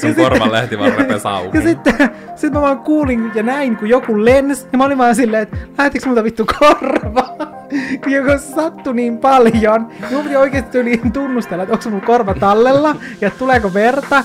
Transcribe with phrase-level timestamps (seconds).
[0.00, 1.56] sun korvan lehtivarre repes auki.
[1.58, 1.94] Ja sitten
[2.36, 5.56] sit mä vaan kuulin ja näin, kun joku lens, ja mä olin vaan silleen, että
[5.78, 7.22] lähtikö multa vittu korva?
[8.02, 12.34] kun joku sattui niin paljon, niin mun piti oikeasti yli tunnustella, että onko mun korva
[12.34, 14.24] tallella, ja tuleeko verta.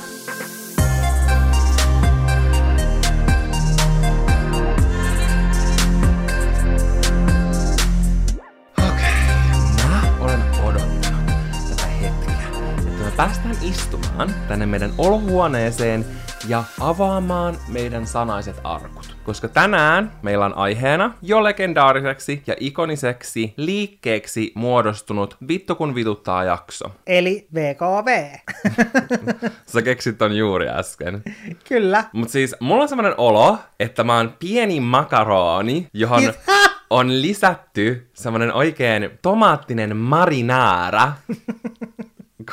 [9.83, 11.25] Mä olen odottanut
[11.69, 14.04] tätä hetkeä, että me päästään istumaan
[14.47, 16.05] tänne meidän olohuoneeseen
[16.47, 19.15] ja avaamaan meidän sanaiset arkut.
[19.23, 26.91] Koska tänään meillä on aiheena jo legendaariseksi ja ikoniseksi liikkeeksi muodostunut Vittu kun vituttaa jakso.
[27.07, 28.25] Eli VKV.
[29.73, 31.23] Sä keksit ton juuri äsken.
[31.69, 32.03] Kyllä.
[32.13, 36.23] Mut siis mulla on semmonen olo, että mä oon pieni makaroni, johon
[36.89, 41.11] on lisätty semmonen oikein tomaattinen marinaara.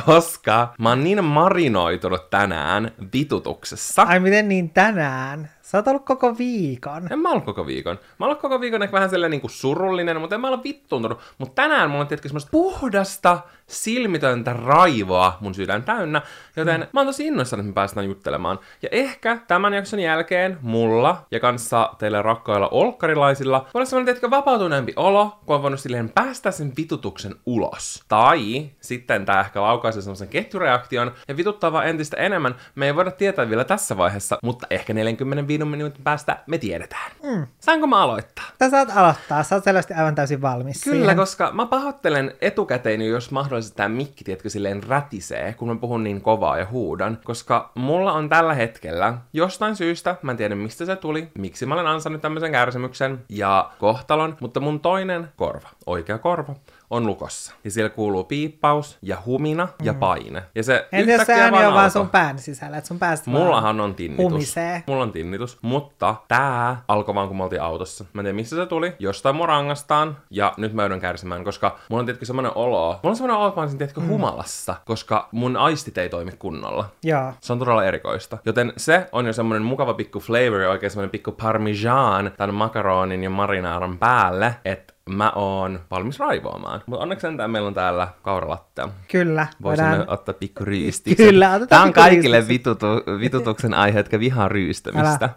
[0.07, 4.03] Koska mä oon niin marinoitunut tänään vitutuksessa.
[4.03, 5.51] Ai miten niin tänään?
[5.73, 7.13] Sä oot ollut koko viikon.
[7.13, 7.99] En mä ollut koko viikon.
[8.19, 11.19] Mä ollut koko viikon ehkä vähän sellainen niin kuin surullinen, mutta en mä ole vittuuntunut.
[11.39, 16.23] Mutta tänään mulla on tietenkin semmoista puhdasta, silmitöntä raivoa mun sydän täynnä,
[16.57, 16.87] joten mm.
[16.93, 18.59] mä oon tosi innoissani, että me päästään juttelemaan.
[18.83, 24.31] Ja ehkä tämän jakson jälkeen mulla ja kanssa teille rakkailla olkkarilaisilla voi olla semmoinen, tietenkin
[24.31, 28.05] vapautuneempi olo, kun on voinut silleen päästä sen vitutuksen ulos.
[28.09, 32.55] Tai sitten tää ehkä laukaisee semmoisen ketjureaktion ja vituttaa vaan entistä enemmän.
[32.75, 37.13] Me ei voida tietää vielä tässä vaiheessa, mutta ehkä 45 minuutin päästä me tiedetään.
[37.23, 37.47] Mm.
[37.61, 38.45] Saanko mä aloittaa?
[38.59, 41.17] Sä saat aloittaa, sä oot selvästi aivan täysin valmis Kyllä, siihen.
[41.17, 46.21] koska mä pahoittelen etukäteen, jos mahdollisesti tämä mikki, tiedätkö, silleen rätisee, kun mä puhun niin
[46.21, 47.19] kovaa ja huudan.
[47.25, 51.75] Koska mulla on tällä hetkellä jostain syystä, mä en tiedä mistä se tuli, miksi mä
[51.75, 56.55] olen ansainnut tämmöisen kärsimyksen ja kohtalon, mutta mun toinen korva, oikea korva,
[56.91, 57.55] on lukossa.
[57.65, 59.87] Ja siellä kuuluu piippaus ja humina mm.
[59.87, 60.43] ja paine.
[60.55, 63.81] Ja se Entä jos se ääni on vaan sun pään sisällä, että sun päästä Mullahan
[63.81, 64.33] on tinnitus.
[64.33, 64.83] humisee.
[64.87, 68.05] Mulla on tinnitus, mutta tää alkoi vaan kun me oltiin autossa.
[68.13, 71.79] Mä en tiedä mistä se tuli, jostain mun rangastaan, ja nyt mä joudun kärsimään, koska
[71.89, 74.09] mulla on tietenkin semmonen olo, mulla on semmonen olo, että mä olisin tietenkin mm.
[74.09, 76.89] humalassa, koska mun aistit ei toimi kunnolla.
[77.05, 77.33] Joo.
[77.41, 78.39] Se on todella erikoista.
[78.45, 83.31] Joten se on jo semmonen mukava pikku flavor, oikein semmonen pikku parmesan tämän makaronin ja
[83.31, 86.83] marinaaran päälle, että mä oon valmis raivoamaan.
[86.87, 88.89] Mutta onneksi sentään meillä on täällä kauralattea.
[89.11, 89.47] Kyllä.
[89.63, 91.27] Voisimme voidaan- ottaa pikku ryystiksen.
[91.31, 92.87] Kyllä, otetaan Tämä on pikku kaikille vitutu,
[93.21, 95.25] vitutuksen aihe, jotka vihaa ryystämistä.
[95.25, 95.31] Älä.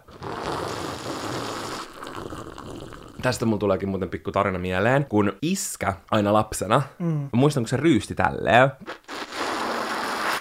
[3.22, 7.06] Tästä mun tuleekin muuten pikku tarina mieleen, kun iskä aina lapsena, mm.
[7.06, 8.70] mä muistan kun se ryysti tälleen,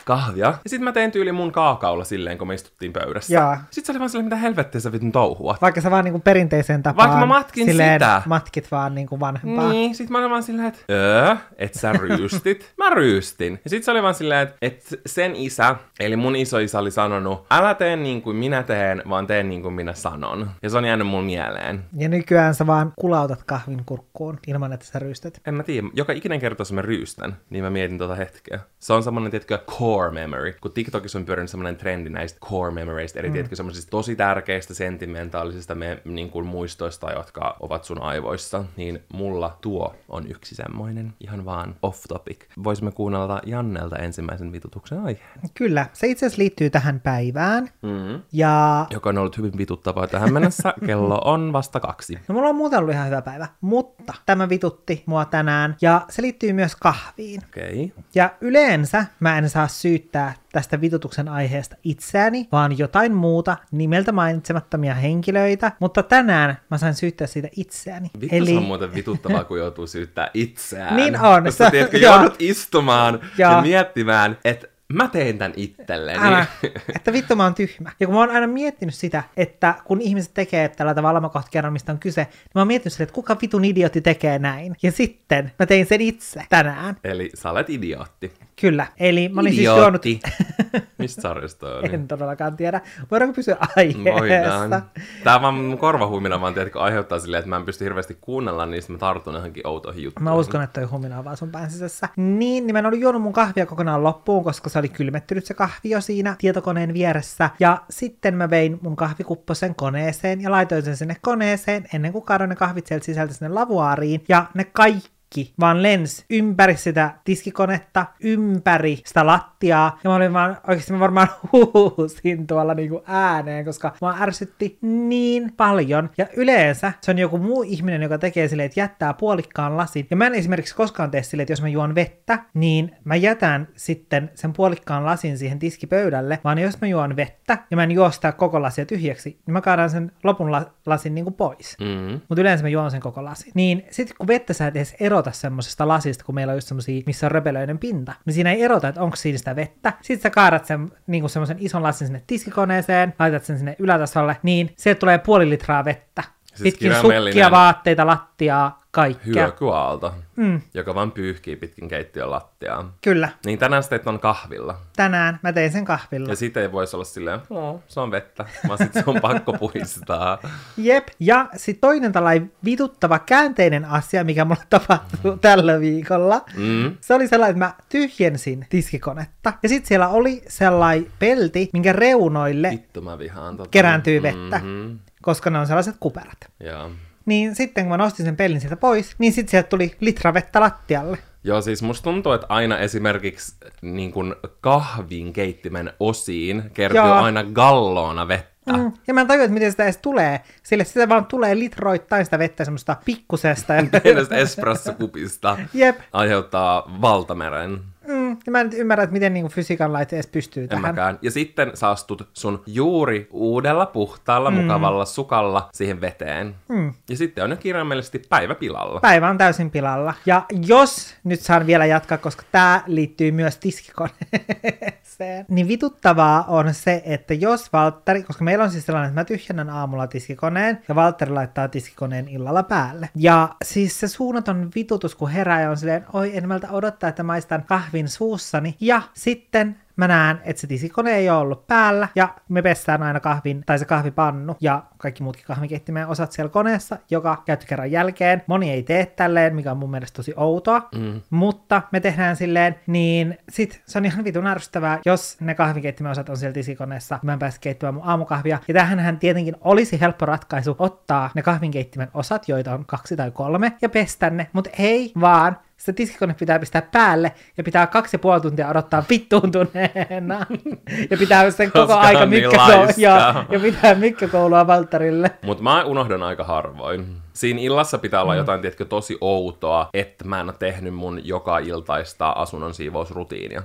[0.05, 0.45] kahvia.
[0.45, 3.33] Ja sit mä tein tyyli mun kaakaulla silleen, kun me istuttiin pöydässä.
[3.33, 3.63] Jaa.
[3.71, 5.57] Sit se oli vaan silleen, mitä helvettiä sä vitun touhua.
[5.61, 8.21] Vaikka sä vaan niinku perinteiseen tapaan Vaikka mä matkin silleen sitä.
[8.25, 9.69] matkit vaan niinku vanhempaa.
[9.69, 12.73] Niin, sit mä olin vaan silleen, että öö, et sä ryystit.
[12.83, 13.59] mä ryystin.
[13.63, 17.45] Ja sit se oli vaan silleen, että et sen isä, eli mun isoisä oli sanonut,
[17.51, 20.49] älä tee niin kuin minä teen, vaan tee niin kuin minä sanon.
[20.61, 21.85] Ja se on jäänyt mun mieleen.
[21.97, 25.41] Ja nykyään sä vaan kulautat kahvin kurkkuun ilman, että sä rystyt.
[25.47, 28.59] En mä tiedä, joka ikinen kerta, jos mä ryystän, niin mä mietin tota hetkeä.
[28.79, 30.53] Se on semmonen, tiedätkö, core memory.
[30.61, 33.33] Kun TikTokissa on pyörinyt semmonen trendi näistä core memoryista, eli mm.
[33.33, 39.57] tiedätkö, semmoisista tosi tärkeistä sentimentaalisista me, niin kuin muistoista, jotka ovat sun aivoissa, niin mulla
[39.61, 42.39] tuo on yksi semmoinen, ihan vaan off topic.
[42.63, 45.39] Voisimme kuunnella Jannelta ensimmäisen vitutuksen aiheen.
[45.53, 47.69] Kyllä, se itse asiassa liittyy tähän päivään.
[47.81, 48.21] Mm.
[48.31, 50.73] Ja Joka on ollut hyvin vituttavaa tähän mennessä.
[50.85, 52.19] Kello on vasta kaksi.
[52.27, 56.21] no mulla on muuten ollut ihan hyvä päivä, mutta tämä vitutti mua tänään ja se
[56.21, 57.41] liittyy myös kahviin.
[57.43, 57.85] Okei.
[57.85, 58.03] Okay.
[58.15, 64.93] Ja yleensä mä en saa syyttää tästä vitutuksen aiheesta itseäni, vaan jotain muuta nimeltä mainitsemattomia
[64.93, 68.11] henkilöitä, mutta tänään mä sain syyttää siitä itseäni.
[68.21, 68.45] Vittu Eli...
[68.45, 70.95] se on muuten vituttavaa, kun joutuu syyttää itseään.
[70.95, 71.43] Niin on.
[71.43, 73.61] Koska Se- tiedätkö, joudut istumaan ja, Joo.
[73.61, 76.27] miettimään, että mä teen tän itselleni.
[76.27, 76.45] Älä,
[76.95, 77.91] että vittu mä oon tyhmä.
[77.99, 81.51] Ja kun mä oon aina miettinyt sitä, että kun ihmiset tekee tällä tavalla, mä kohta
[81.51, 84.75] kerron mistä on kyse, niin mä oon miettinyt sitä, että kuka vitun idiootti tekee näin.
[84.83, 86.97] Ja sitten mä tein sen itse tänään.
[87.03, 88.33] Eli sä olet idiootti.
[88.61, 88.87] Kyllä.
[88.99, 90.05] Eli mä olin siis juonut...
[90.05, 90.19] Idiootti.
[90.97, 91.89] Mistä sarjasta oli?
[91.93, 92.81] En todellakaan tiedä.
[93.11, 94.19] Voidaanko pysyä aiheessa?
[94.19, 94.83] Voidaan.
[95.23, 98.83] Tää vaan mun korvahuimina vaan tiedätkö, aiheuttaa silleen, että mä en pysty hirveästi kuunnella, niin
[98.89, 100.23] mä tartun johonkin outoihin juttuihin.
[100.23, 102.09] Mä uskon, että toi humina on vaan sun pään sisässä.
[102.15, 105.53] Niin, niin mä en ollut juonut mun kahvia kokonaan loppuun, koska se oli kylmettynyt se
[105.53, 107.49] kahvi jo siinä tietokoneen vieressä.
[107.59, 112.49] Ja sitten mä vein mun kahvikupposen koneeseen ja laitoin sen sinne koneeseen ennen kuin kaadoin
[112.49, 114.23] ne kahvit sieltä sisältä sinne lavuaariin.
[114.29, 119.99] Ja ne kaikki tiski vaan lens ympäri sitä tiskikonetta, ympäri sitä lattiaa.
[120.03, 125.53] Ja mä olin vaan, oikeasti mä varmaan huusin tuolla niinku ääneen, koska mä ärsytti niin
[125.57, 126.09] paljon.
[126.17, 130.07] Ja yleensä se on joku muu ihminen, joka tekee silleen, että jättää puolikkaan lasin.
[130.09, 133.67] Ja mä en esimerkiksi koskaan tee silleen, että jos mä juon vettä, niin mä jätän
[133.75, 138.11] sitten sen puolikkaan lasin siihen tiskipöydälle, vaan jos mä juon vettä ja mä en juo
[138.11, 141.77] sitä koko lasia tyhjäksi, niin mä kaadan sen lopun la- lasin niinku pois.
[141.79, 142.21] Mm.
[142.29, 143.51] Mutta yleensä mä juon sen koko lasin.
[143.55, 147.03] Niin sitten kun vettä sä et edes erota semmosesta lasista, kun meillä on just semmosia,
[147.05, 149.93] missä on röpelöinen pinta, niin siinä ei erota, että onko siinä sitä vettä.
[150.01, 154.73] Sitten sä kaadat sen niinku semmoisen ison lasin sinne tiskikoneeseen, laitat sen sinne ylätasolle, niin
[154.77, 156.23] se tulee puoli litraa vettä.
[156.55, 159.43] Siis Pitkin sukkia, vaatteita, lattiaa, kaikkea.
[159.43, 162.93] Hyökyaalto, Mm, joka vaan pyyhkii pitkin keittiön lattiaa.
[163.01, 163.29] kyllä.
[163.45, 164.77] Niin tänään sä teit on kahvilla.
[164.95, 166.29] Tänään mä tein sen kahvilla.
[166.29, 169.53] Ja siitä ei voisi olla silleen, no, se on vettä, vaan sit se on pakko
[169.53, 170.37] puistaa.
[170.77, 171.07] Jep.
[171.19, 176.41] Ja sitten toinen tällainen vituttava käänteinen asia, mikä mulle tapahtui tällä viikolla.
[176.57, 176.97] Mm.
[177.01, 179.53] Se oli sellainen, että mä tyhjensin tiskikonetta.
[179.63, 183.69] Ja sitten siellä oli sellainen pelti, minkä reunoille Vittu mä vihaan tota.
[183.69, 184.91] kerääntyy vettä, Mhm.
[185.25, 186.37] Koska ne on sellaiset kuperat.
[186.59, 186.91] Joo.
[187.25, 190.59] Niin sitten kun mä nostin sen pellin sieltä pois, niin sitten sieltä tuli litra vettä
[190.61, 191.17] lattialle.
[191.43, 194.13] Joo, siis musta tuntuu, että aina esimerkiksi niin
[194.61, 197.13] kahvin keittimen osiin kertyy Joo.
[197.13, 198.54] aina galloona vettä.
[198.65, 198.91] Mm.
[199.07, 200.41] Ja mä en tajua, että miten sitä edes tulee.
[200.63, 203.73] Sille sitä vaan tulee litroittain sitä vettä semmoista pikkusesta.
[204.03, 205.99] Pienestä espressokupista Jep.
[206.13, 207.79] aiheuttaa valtameren.
[208.07, 208.37] Mm.
[208.45, 210.81] Ja mä en nyt ymmärrä, että miten niinku fysiikan laite edes pystyy En tähän.
[210.81, 211.19] mäkään.
[211.21, 214.57] Ja sitten sä astut sun juuri uudella, puhtaalla, mm.
[214.57, 216.55] mukavalla sukalla siihen veteen.
[216.67, 216.93] Mm.
[217.09, 218.99] Ja sitten on jo kirjaimellisesti päivä pilalla.
[218.99, 220.13] Päivä on täysin pilalla.
[220.25, 224.93] Ja jos, nyt saan vielä jatkaa, koska tämä liittyy myös tiskikoneeseen,
[225.49, 229.69] niin vituttavaa on se, että jos Valtteri, koska meillä on siis sellainen, että mä tyhjennän
[229.69, 233.09] aamulla tiskikoneen ja Valtteri laittaa tiskikoneen illalla päälle.
[233.15, 237.63] Ja siis se suunnaton vitutus, kun herää ja on silleen, oi en odottaa, että maistan
[237.63, 238.75] kahvin suussani.
[238.79, 243.19] Ja sitten mä näen, että se tiskikone ei ole ollut päällä, ja me pestään aina
[243.19, 248.43] kahvin, tai se kahvipannu, ja kaikki muutkin kahvinkeittimen osat siellä koneessa, joka käyttökerran jälkeen.
[248.47, 251.21] Moni ei tee tälleen, mikä on mun mielestä tosi outoa, mm.
[251.29, 256.29] mutta me tehdään silleen, niin sit se on ihan vitun ärsyttävää, jos ne kahvinkeittimen osat
[256.29, 258.59] on siellä tiskikoneessa, mä en pääse keittämään mun aamukahvia.
[258.67, 263.73] Ja tähänhän tietenkin olisi helppo ratkaisu ottaa ne kahvinkeittimen osat, joita on kaksi tai kolme,
[263.81, 268.19] ja pestä ne, mutta ei vaan se tiskikone pitää pistää päälle ja pitää kaksi ja
[268.19, 270.45] puoli tuntia odottaa vittuuntuneena.
[271.11, 273.01] ja pitää sen koko Koska aika niin laiska.
[273.01, 275.31] ja, ja pitää mykkäkoulua Valttarille.
[275.41, 277.05] Mutta mä unohdan aika harvoin.
[277.33, 281.59] Siinä illassa pitää olla jotain, tiedätkö, tosi outoa, että mä en ole tehnyt mun joka
[281.59, 283.63] iltaista asunnon siivousrutiinia.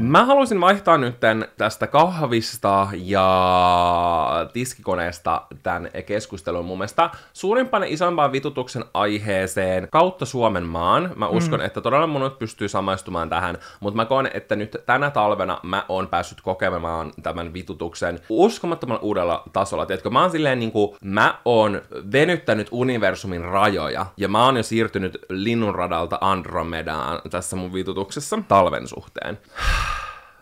[0.00, 1.16] Mä haluaisin vaihtaa nyt
[1.56, 10.66] tästä kahvista ja tiskikoneesta tämän keskustelun mun mielestä suurimpaan ja isompaan vitutuksen aiheeseen kautta Suomen
[10.66, 11.12] maan.
[11.16, 11.66] Mä uskon, mm.
[11.66, 16.08] että todella monet pystyy samaistumaan tähän, mutta mä koen, että nyt tänä talvena mä oon
[16.08, 19.86] päässyt kokemaan tämän vitutuksen uskomattomalla uudella tasolla.
[19.86, 21.82] Tiedätkö, mä oon silleen niin kuin, mä oon
[22.12, 29.38] venyttänyt universumin rajoja ja mä oon jo siirtynyt linnunradalta Andromedaan tässä mun vitutuksessa talven suhteen.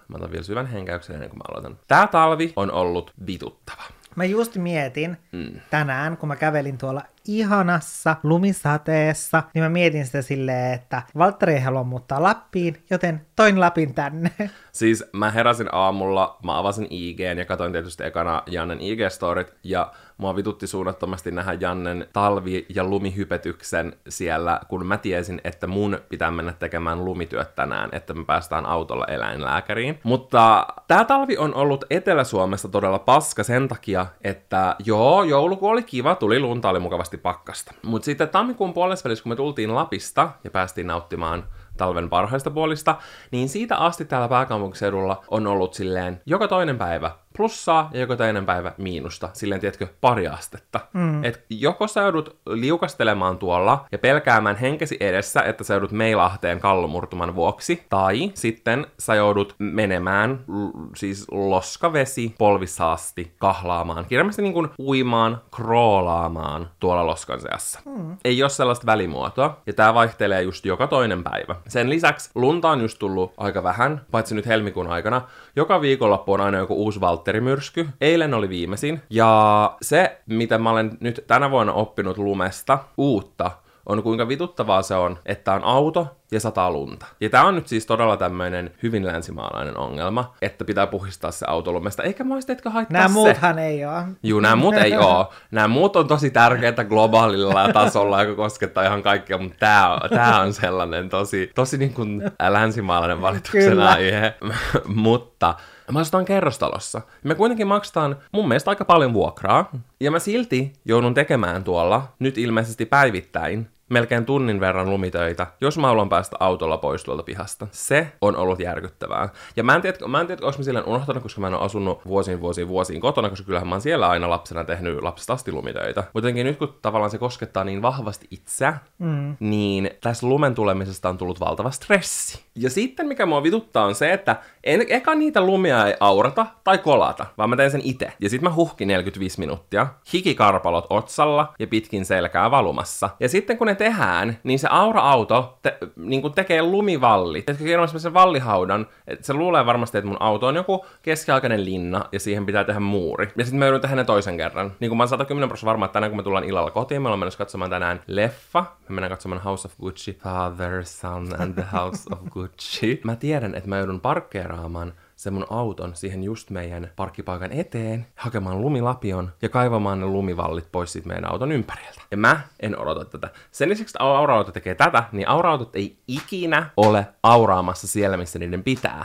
[0.08, 1.78] Mä otan vielä syvän henkäyksen ennen kuin mä aloitan.
[1.88, 3.82] Tää talvi on ollut vituttava.
[4.16, 5.60] Mä just mietin mm.
[5.70, 11.60] tänään, kun mä kävelin tuolla ihanassa lumisateessa, niin mä mietin sitä silleen, että Valtteri ei
[11.60, 14.30] halua muuttaa Lappiin, joten toin Lapin tänne.
[14.72, 20.36] Siis mä heräsin aamulla, mä avasin IGn ja katsoin tietysti ekana Jannen IG-storit, ja mua
[20.36, 26.52] vitutti suunnattomasti nähdä Jannen talvi- ja lumihypetyksen siellä, kun mä tiesin, että mun pitää mennä
[26.52, 30.00] tekemään lumityöt tänään, että me päästään autolla eläinlääkäriin.
[30.02, 36.14] Mutta tää talvi on ollut Etelä-Suomessa todella paska sen takia, että joo, joulukuu oli kiva,
[36.14, 37.74] tuli lunta, oli mukavasti pakkasta.
[37.82, 41.44] Mutta sitten tammikuun puolesvälissä, kun me tultiin Lapista ja päästiin nauttimaan
[41.76, 42.96] talven parhaista puolista,
[43.30, 48.46] niin siitä asti täällä pääkaupunkiseudulla on ollut silleen joka toinen päivä plussaa ja joka toinen
[48.46, 50.80] päivä miinusta, silleen tiedätkö, pari astetta.
[50.92, 51.24] Mm.
[51.24, 57.34] Et joko sä joudut liukastelemaan tuolla ja pelkäämään henkesi edessä, että sä joudut meilahteen kallomurtuman
[57.34, 64.68] vuoksi, tai sitten sä joudut menemään, l- siis loskavesi polvissa asti kahlaamaan, kirjaimellisesti niin kuin
[64.78, 67.80] uimaan, kroolaamaan tuolla loskan seassa.
[67.84, 68.16] Mm.
[68.24, 71.56] Ei ole sellaista välimuotoa, ja tää vaihtelee just joka toinen päivä.
[71.68, 75.22] Sen lisäksi lunta on just tullut aika vähän, paitsi nyt helmikuun aikana.
[75.56, 77.88] Joka viikonloppu on aina joku uusi Valtteri-myrsky.
[78.00, 79.02] Eilen oli viimeisin.
[79.10, 83.50] Ja se, mitä mä olen nyt tänä vuonna oppinut lumesta uutta,
[83.86, 87.06] on kuinka vituttavaa se on, että on auto, ja sataa lunta.
[87.20, 91.72] Ja tää on nyt siis todella tämmöinen hyvin länsimaalainen ongelma, että pitää puhistaa se auto
[91.72, 92.02] lumesta.
[92.02, 93.12] Eikä etkö haittaa Nämä se.
[93.14, 94.02] muuthan ei oo.
[94.22, 95.32] Juu, nämä muut ei oo.
[95.50, 100.40] Nämä muut on tosi tärkeitä globaalilla tasolla, joka koskettaa ihan kaikkea, mutta tämä on, tää
[100.40, 103.90] on sellainen tosi, tosi niin kuin länsimaalainen valituksen Kyllä.
[103.90, 104.34] aihe.
[104.94, 105.54] mutta
[105.92, 107.00] mä asutaan kerrostalossa.
[107.24, 109.70] Me kuitenkin maksetaan mun mielestä aika paljon vuokraa.
[110.00, 115.86] Ja mä silti joudun tekemään tuolla, nyt ilmeisesti päivittäin, melkein tunnin verran lumitöitä, jos mä
[115.86, 117.66] haluan päästä autolla pois tuolta pihasta.
[117.70, 119.28] Se on ollut järkyttävää.
[119.56, 121.64] Ja mä en tiedä, mä en tiedä onko mä silleen unohtanut, koska mä en ole
[121.64, 125.52] asunut vuosiin, vuosiin, vuosiin kotona, koska kyllähän mä oon siellä aina lapsena tehnyt lapsesta asti
[125.52, 126.04] lumitöitä.
[126.14, 129.36] Mutta nyt kun tavallaan se koskettaa niin vahvasti itseä, mm.
[129.40, 132.44] niin tässä lumen tulemisesta on tullut valtava stressi.
[132.54, 136.78] Ja sitten mikä mua vituttaa on se, että en, eka niitä lumia ei aurata tai
[136.78, 138.12] kolata, vaan mä teen sen itse.
[138.20, 143.10] Ja sitten mä huhkin 45 minuuttia, hikikarpalot otsalla ja pitkin selkää valumassa.
[143.20, 147.50] Ja sitten kun ne tehdään, niin se aura-auto te, niin kuin tekee lumivallit.
[147.50, 152.04] Että kerron sen vallihaudan, että se luulee varmasti, että mun auto on joku keskiaikainen linna
[152.12, 153.28] ja siihen pitää tehdä muuri.
[153.36, 154.72] Ja sitten mä joudun tehdä ne toisen kerran.
[154.80, 157.08] Niin kuin mä oon 110 prosenttia varma, että tänään kun me tullaan illalla kotiin, me
[157.08, 158.64] ollaan menossa katsomaan tänään leffa.
[158.88, 160.18] Me mennään katsomaan House of Gucci.
[160.22, 163.00] Father, Son and the House of Gucci.
[163.04, 168.60] Mä tiedän, että mä joudun parkkeeraamaan sen mun auton siihen just meidän parkkipaikan eteen, hakemaan
[168.60, 172.00] lumilapion ja kaivamaan ne lumivallit pois siitä meidän auton ympäriltä.
[172.10, 173.30] Ja mä en odota tätä.
[173.50, 178.62] Sen lisäksi, että aura-auto tekee tätä, niin aura-autot ei ikinä ole auraamassa siellä, missä niiden
[178.62, 179.04] pitää.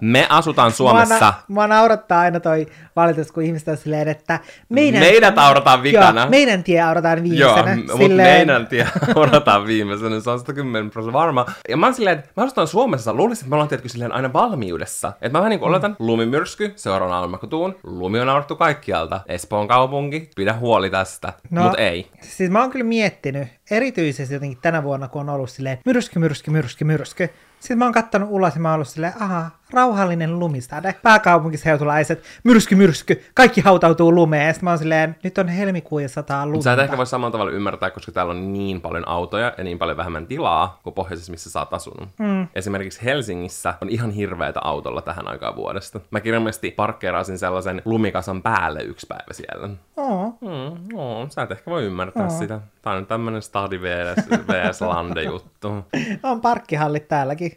[0.00, 1.14] Me asutaan Suomessa.
[1.14, 2.66] Mua, na- mua naurattaa aina toi
[2.96, 6.20] valitus, kun ihmiset on silleen, että meidän, Meidät aurataan vikana.
[6.20, 7.96] Joo, meidän tie aurataan Joo, viimeisenä.
[7.98, 11.46] mutta meidän tie odotaan viimeisenä, se on 110 prosenttia varma.
[11.68, 14.32] Ja mä oon silleen, että mä asutaan Suomessa, luulisin, että me ollaan tietysti silleen aina
[14.32, 15.08] valmiudessa.
[15.08, 19.20] Että mä vähän niin kuin oletan, lumimyrsky, seuraavana aallon kun tuun, lumi on aurattu kaikkialta.
[19.26, 21.32] Espoon kaupunki, pidä huoli tästä.
[21.50, 22.10] No, Mut ei.
[22.20, 26.50] Siis mä oon kyllä miettinyt, erityisesti jotenkin tänä vuonna, kun on ollut silleen myrsky, myrsky,
[26.50, 27.30] myrsky, myrsky.
[27.62, 30.94] Sitten mä oon kattonut ulos ja mä oon ollut silleen, aha, rauhallinen lumisade.
[31.02, 34.46] Pääkaupunkiseutulaiset, myrsky, myrsky, kaikki hautautuu lumeen.
[34.46, 36.62] Ja sitten mä oon silleen, nyt on helmikuu ja sataa lunta.
[36.62, 39.78] Sä et ehkä voi samalla tavalla ymmärtää, koska täällä on niin paljon autoja ja niin
[39.78, 42.08] paljon vähemmän tilaa kuin pohjoisessa, missä sä oot asunut.
[42.18, 42.48] Mm.
[42.54, 46.00] Esimerkiksi Helsingissä on ihan hirveätä autolla tähän aikaan vuodesta.
[46.10, 49.68] Mä kirjallisesti parkkeerasin sellaisen lumikasan päälle yksi päivä siellä.
[49.96, 50.34] Oo.
[50.40, 52.60] Mm, no, sä et ehkä voi ymmärtää sitä.
[52.82, 55.68] Tää on tämmönen Stadi vs, vs Lande juttu.
[56.22, 57.56] On parkkihallit täälläkin.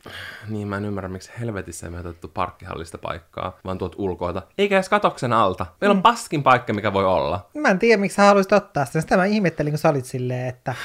[0.50, 4.42] Niin mä en ymmärrä, miksi helvetissä ei otettu parkkihallista paikkaa, vaan tuot ulkoilta.
[4.58, 5.66] Eikä edes katoksen alta.
[5.82, 7.50] Meillä on paskin paikka, mikä voi olla.
[7.54, 9.02] Mä en tiedä, miksi sä haluaisit ottaa sen.
[9.02, 10.76] Sitä mä ihmettelin, kun sä olit silleen, että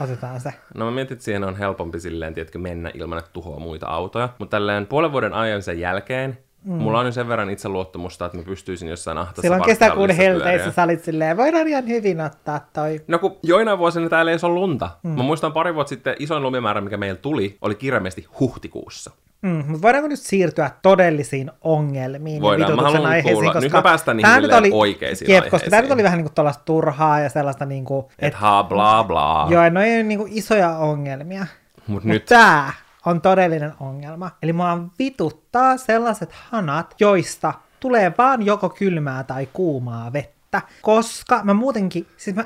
[0.00, 0.54] otetaan se.
[0.74, 4.28] No mä mietin, että siihen on helpompi silleen, tiedätkö, mennä ilman, että tuhoaa muita autoja.
[4.38, 6.38] Mutta tälleen puolen vuoden ajan sen jälkeen,
[6.68, 6.74] mm.
[6.74, 10.82] mulla on jo sen verran itseluottamusta, että mä pystyisin jossain ahtassa Silloin kesäkuun helteissä sä
[10.82, 13.00] olit silleen, voidaan ihan hyvin ottaa toi.
[13.08, 14.90] No kun joinain vuosina täällä ei ole lunta.
[15.02, 15.10] Mm.
[15.10, 19.10] Mä muistan pari vuotta sitten isoin lumimäärä, mikä meillä tuli, oli kirjaimesti huhtikuussa.
[19.42, 23.52] Mm, mutta voidaanko nyt siirtyä todellisiin ongelmiin Voidaan, ja mä vitutuksen haluan aiheisiin, kuulla.
[23.52, 26.30] koska Nyt mä päästään niihin nyt oli, oikeisiin jep, koska tämä nyt oli vähän niin
[26.34, 29.46] kuin turhaa ja sellaista niin kuin, Et et, ha bla bla.
[29.50, 31.46] joo, no ei ole niin kuin isoja ongelmia.
[31.86, 32.72] Mut Nyt nyt tää
[33.08, 34.30] on todellinen ongelma.
[34.42, 40.62] Eli mua vituttaa sellaiset hanat, joista tulee vaan joko kylmää tai kuumaa vettä.
[40.82, 42.44] Koska mä muutenkin, siis mä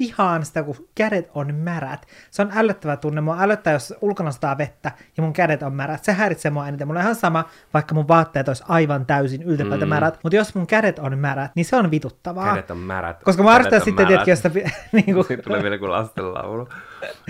[0.00, 2.06] vihaan sitä, kun kädet on märät.
[2.30, 3.20] Se on ällöttävä tunne.
[3.20, 6.04] Mua ällöttää, jos ulkona sataa vettä ja mun kädet on märät.
[6.04, 6.86] Se häiritsee mua eniten.
[6.86, 9.88] Mulla on ihan sama, vaikka mun vaatteet olisi aivan täysin yltäpäältä mm.
[9.88, 10.18] märät.
[10.22, 12.54] Mutta jos mun kädet on märät, niin se on vituttavaa.
[12.54, 13.22] kädet on märät.
[13.22, 14.50] Koska mä arvostan sitten, että jos sitä,
[14.92, 16.68] niin kuin, Sitten tulee vielä kuin lastenlaulu.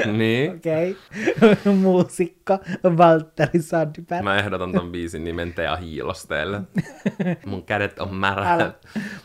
[0.07, 0.57] niin.
[0.57, 0.97] Okei.
[1.37, 1.75] Okay.
[1.83, 2.59] Muusikko
[2.99, 4.23] Valtteri Sandberg.
[4.23, 6.61] Mä ehdotan ton biisin nimen Tea Hiilosteelle.
[7.47, 8.47] Mun kädet on märät.
[8.47, 8.73] Älä.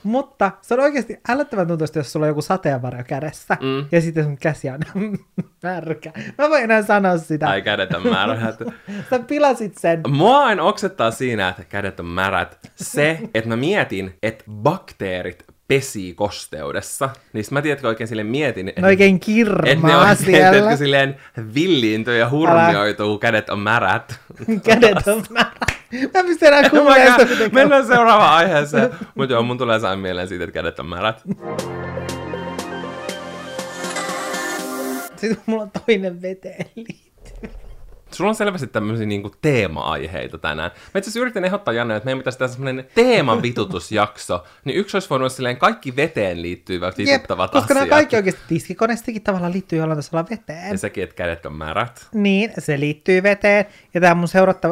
[0.04, 3.86] Mutta se on oikeasti älyttävän tuntuista, jos sulla on joku sateenvarjo kädessä Mm.
[3.92, 4.80] ja sitten sun käsi on
[5.64, 6.12] märkä.
[6.38, 7.46] Mä voin enää sanoa sitä.
[7.46, 8.56] Tai kädet on märät.
[9.10, 10.02] Sä pilasit sen.
[10.10, 12.58] Mua aina oksettaa siinä, että kädet on märät.
[12.76, 17.10] Se, että mä mietin, että bakteerit pesii kosteudessa.
[17.34, 20.76] Niin mä tiedätkö oikein sille mietin, että No oikein että ne kirmaa oikein siellä.
[20.78, 21.16] silleen
[21.56, 24.20] villiintyy ja hurmioituu, kädet on märät.
[24.66, 25.54] Kädet on märät.
[26.14, 27.50] Mä pystyn enää kuulemaan sitä.
[27.52, 28.90] Mennään seuraavaan aiheeseen.
[29.16, 31.22] Mutta joo, mun tulee saada mieleen siitä, että kädet on märät.
[35.18, 37.54] Sitten mulla on toinen veteen liittyvä.
[38.12, 40.72] Sulla on selvästi tämmöisiä niinku teema-aiheita tänään.
[40.94, 44.44] Mä itse asiassa yritin ehdottaa Janne, että meidän pitäisi tehdä semmoinen teemavitutusjakso.
[44.66, 47.80] Niin yksi olisi voinut olla silleen kaikki veteen liittyvät vituttavat koska asiat.
[47.80, 50.72] nämä kaikki oikeasti tiskikoneistakin tavallaan liittyy jollain tasolla veteen.
[50.72, 52.08] Ja sekin, että kädet on märät.
[52.14, 53.66] Niin, se liittyy veteen.
[53.94, 54.28] Ja tämä mun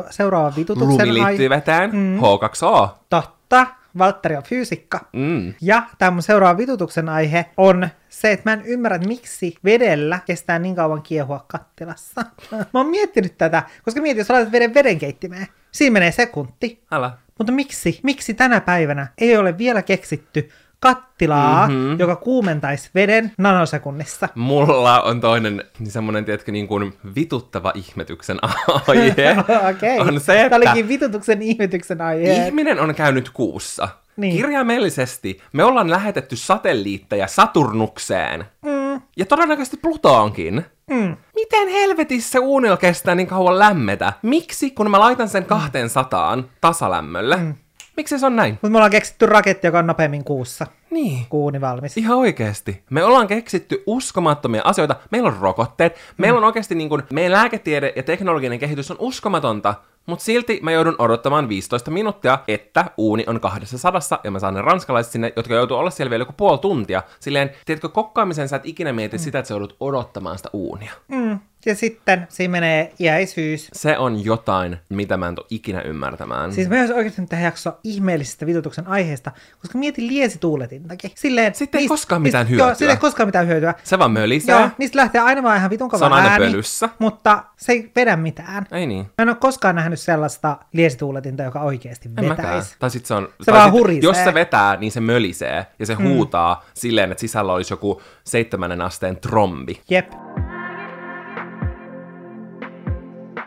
[0.09, 1.89] seuraava, vitutuksen Lumi liittyy aihe- veteen.
[1.95, 2.19] Mm.
[2.19, 2.87] H2O.
[3.09, 5.09] Totta, Valtteri on fyysikka.
[5.13, 5.53] Mm.
[5.61, 10.19] Ja tämä mun seuraava vitutuksen aihe on se, että mä en ymmärrä, että miksi vedellä
[10.25, 12.25] kestää niin kauan kiehua kattilassa.
[12.51, 16.83] Mä oon miettinyt tätä, koska mietin, jos laitat veden vedenkeittimeen, siinä menee sekunti.
[16.91, 17.11] Älä.
[17.37, 20.49] Mutta miksi, miksi tänä päivänä ei ole vielä keksitty
[20.89, 21.75] kattilaa, Mhm.
[21.77, 21.99] mm-hmm.
[21.99, 24.29] joka kuumentaisi veden nanosekunnissa?
[24.35, 28.37] Mulla on toinen niin semmonen, tiedätkö, niin kuin vituttava ihmetyksen
[28.87, 29.35] aihe.
[29.69, 32.45] Okei, On se, Tämä että olikin vitutuksen ihmetyksen aihe.
[32.47, 33.87] ihminen on käynyt kuussa.
[34.17, 34.35] Niin.
[34.35, 38.45] Kirjaimellisesti me ollaan lähetetty satelliitteja Saturnukseen.
[38.65, 40.65] Mm, Ja todennäköisesti Plutoonkin.
[40.89, 41.17] mm.
[41.35, 44.13] Miten helvetissä uunilla kestää niin kauan lämmetä?
[44.21, 47.55] Miksi, kun mä laitan sen 200 tasalämmölle, mm.
[47.97, 48.53] Miksi se on näin?
[48.53, 50.67] Mutta me ollaan keksitty raketti, joka on nopeammin kuussa.
[50.89, 51.25] Niin.
[51.29, 51.97] Kuuni valmis.
[51.97, 52.83] Ihan oikeesti.
[52.89, 54.95] Me ollaan keksitty uskomattomia asioita.
[55.11, 55.95] Meillä on rokotteet.
[56.17, 59.73] Meillä on oikeasti niin kuin, meidän lääketiede ja teknologinen kehitys on uskomatonta.
[60.05, 64.61] Mutta silti mä joudun odottamaan 15 minuuttia, että uuni on 200 ja mä saan ne
[64.61, 67.03] ranskalaiset sinne, jotka joutuu olla siellä vielä joku puoli tuntia.
[67.19, 70.93] Silleen, tiedätkö, kokkaamisen sä et ikinä mieti sitä, että sä joudut odottamaan sitä uunia.
[71.07, 71.39] Mm.
[71.65, 73.69] Ja sitten siinä menee iäisyys.
[73.73, 76.53] Se on jotain, mitä mä en tuu ikinä ymmärtämään.
[76.53, 79.31] Siis me olisi oikeasti nyt tehdä jakso ihmeellisestä vitutuksen aiheesta,
[79.61, 81.11] koska mieti liesituuletintakin.
[81.15, 82.65] Silleen, Sitten ei niistä- koskaan mitään hyötyä.
[82.67, 83.73] Joo, siitä ei koskaan mitään hyötyä.
[83.83, 84.55] Se vaan mölisee.
[84.59, 86.89] Joo, niistä lähtee aina vaan ihan vitun kova Se on aina ääni, pölyssä.
[86.99, 88.65] mutta se ei vedä mitään.
[88.71, 89.05] Ei niin.
[89.05, 92.37] Mä en ole koskaan nähnyt sellaista liesituuletinta, joka oikeasti En mäkään.
[92.37, 92.75] vetäisi.
[92.79, 93.29] Tai sit se on...
[93.41, 94.01] Se vaan sit, hurisee.
[94.03, 95.65] Jos se vetää, niin se mölisee.
[95.79, 99.81] Ja se huutaa silleen, että sisällä olisi joku seitsemännen asteen trombi.
[99.89, 100.11] Jep.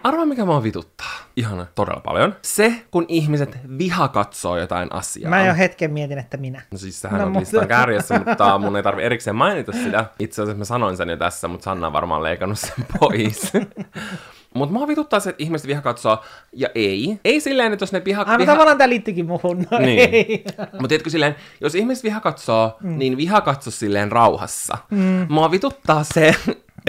[0.04, 1.10] Arvaa, mikä mua vituttaa.
[1.36, 2.34] Ihan todella paljon.
[2.42, 5.30] Se, kun ihmiset viha katsoo jotain asiaa.
[5.30, 6.62] Mä jo hetken mietin, että minä.
[6.70, 10.04] No siis sehän No, on mutta- listan kärjessä, mutta mun ei tarvi erikseen mainita sitä.
[10.18, 13.52] Itse asiassa mä sanoin sen jo tässä, mutta Sanna on varmaan leikannut sen pois.
[14.54, 17.20] Mutta mua vituttaa se, että ihmiset viha katsoo, ja ei.
[17.24, 18.22] Ei silleen, että jos ne viha...
[18.22, 18.52] Aivan viha...
[18.52, 19.66] tavallaan tää liittykin muhun.
[19.70, 20.44] No Niin.
[20.72, 22.98] Mutta tiedätkö silleen, jos ihmiset viha katsoo, mm.
[22.98, 24.78] niin viha katso silleen rauhassa.
[24.90, 25.26] Mm.
[25.28, 26.34] Mua vituttaa se,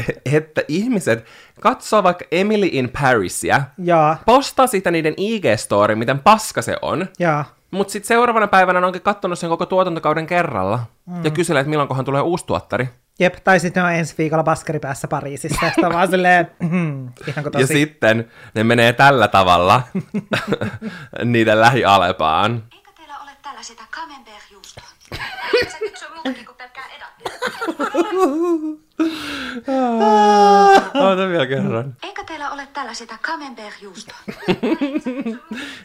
[0.37, 1.25] että ihmiset
[1.61, 7.43] katsoo vaikka Emily in Parisia, Joo, postaa sitä niiden IG-story, miten paska se on, joo.
[7.71, 11.23] mutta sitten seuraavana päivänä ne onkin kattonut sen koko tuotantokauden kerralla mm.
[11.23, 12.89] ja kyselee, että milloinkohan tulee uusi tuottari.
[13.19, 16.51] Jep, tai sitten ne on ensi viikolla baskeripäässä Pariisissa, ja sitten on vaan silleen,
[17.27, 17.63] ihanko tosi.
[17.63, 19.81] Ja sitten ne menee tällä tavalla
[21.25, 22.63] niiden lähialepaan.
[22.73, 24.89] Eikö teillä ole täällä sitä camembert-juustoa?
[25.71, 27.29] Se kypsyy muutakin kuin pelkkää edappia.
[30.93, 31.95] Oota vielä kerran.
[32.03, 34.17] Eikö teillä ole täällä sitä camembert-juustoa?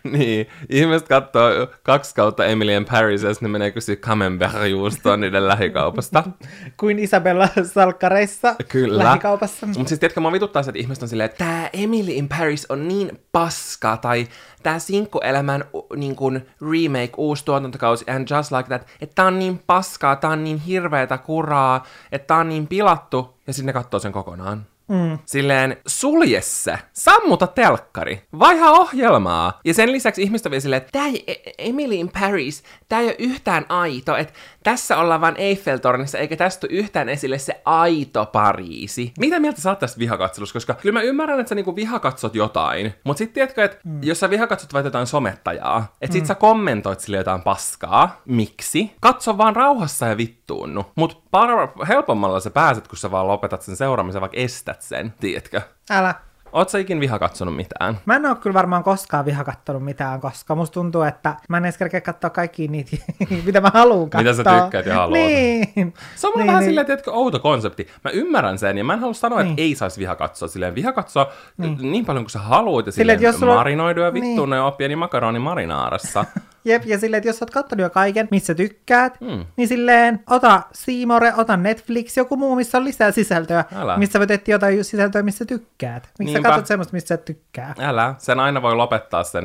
[0.05, 1.51] Niin, ihmiset katsoo
[1.83, 6.25] kaksi kautta Emily in Paris ja ne menee kysyä camembert-juustoa niiden lähikaupasta.
[6.81, 9.05] Kuin Isabella salkkareissa Kyllä.
[9.05, 9.67] lähikaupassa.
[9.67, 12.67] Mutta siis tiedätkö, mä vituttaa se, että ihmiset on silleen, että tää Emily in Paris
[12.69, 14.27] on niin paska, tai
[14.65, 15.65] tää sinkkuelämän
[15.97, 20.31] niin kun remake, uusi tuotantokausi, and just like that, että tää on niin paskaa, tää
[20.31, 24.67] on niin hirveetä kuraa, että tää on niin pilattu, ja sitten ne katsoo sen kokonaan.
[24.89, 25.19] Mm.
[25.27, 29.61] Silleen, sulje se, sammuta telkkari, vaiha ohjelmaa.
[29.65, 33.01] Ja sen lisäksi ihmiset on vielä silleen, että tää ei, E- Emily in Paris, tää
[33.01, 34.33] ei ole yhtään aito, että
[34.65, 39.13] tässä ollaan vaan Eiffeltornissa, eikä tästä ole yhtään esille se aito Pariisi.
[39.19, 40.53] Mitä mieltä sä oot tästä vihakatselusta?
[40.53, 44.03] Koska kyllä mä ymmärrän, että sä niinku vihakatsot jotain, mutta sitten tiedätkö, että mm.
[44.03, 48.93] jos sä vihakatsot vaikka jotain somettajaa, että sit sä kommentoit sille jotain paskaa, miksi?
[49.01, 50.85] Katso vaan rauhassa ja vittuunnu.
[50.95, 54.41] Mut par- helpommalla sä pääset, kun sä vaan lopetat sen seuraamisen, vaikka
[54.75, 55.61] estät sen, tiedätkö?
[55.91, 56.15] Älä.
[56.53, 57.99] Oot sä ikin viha katsonut mitään?
[58.07, 61.79] Mä en oo kyllä varmaan koskaan vihakattonut mitään, koska musta tuntuu, että mä en edes
[61.79, 62.97] kerkeä katsoa kaikkia niitä,
[63.47, 64.33] mitä mä haluan katsoa.
[64.33, 65.19] Mitä sä tykkäät ja haluat.
[65.19, 65.95] Niin.
[66.17, 66.71] Se on niin, vähän niin.
[66.71, 67.87] silleen, tiedätkö, outo konsepti.
[68.05, 69.69] Mä ymmärrän sen, ja mä en halua sanoa, että Niin.
[69.69, 70.49] ei saisi viha katsoa.
[70.49, 71.79] Silleen viha katsoa niin.
[71.81, 74.25] niin paljon kuin sä haluat, ja Silleen, silleen, että jos sulla on- marinoiduja Niin.
[74.25, 76.25] vittuun ja pieni makaroni marinaarassa.
[76.65, 79.45] Jep, ja silleen, että jos sä oot kattonut jo kaiken, missä tykkäät, Mm.
[79.57, 83.97] niin silleen, ota Seamore, ota Netflix, joku muu, missä on lisää sisältöä, Älä.
[83.97, 86.09] missä voit etsiä jotain sisältöä, missä tykkäät.
[86.19, 87.75] Miksi sä katsot semmoista, mistä sä tykkää?
[87.79, 89.45] Älä, sen aina voi lopettaa sen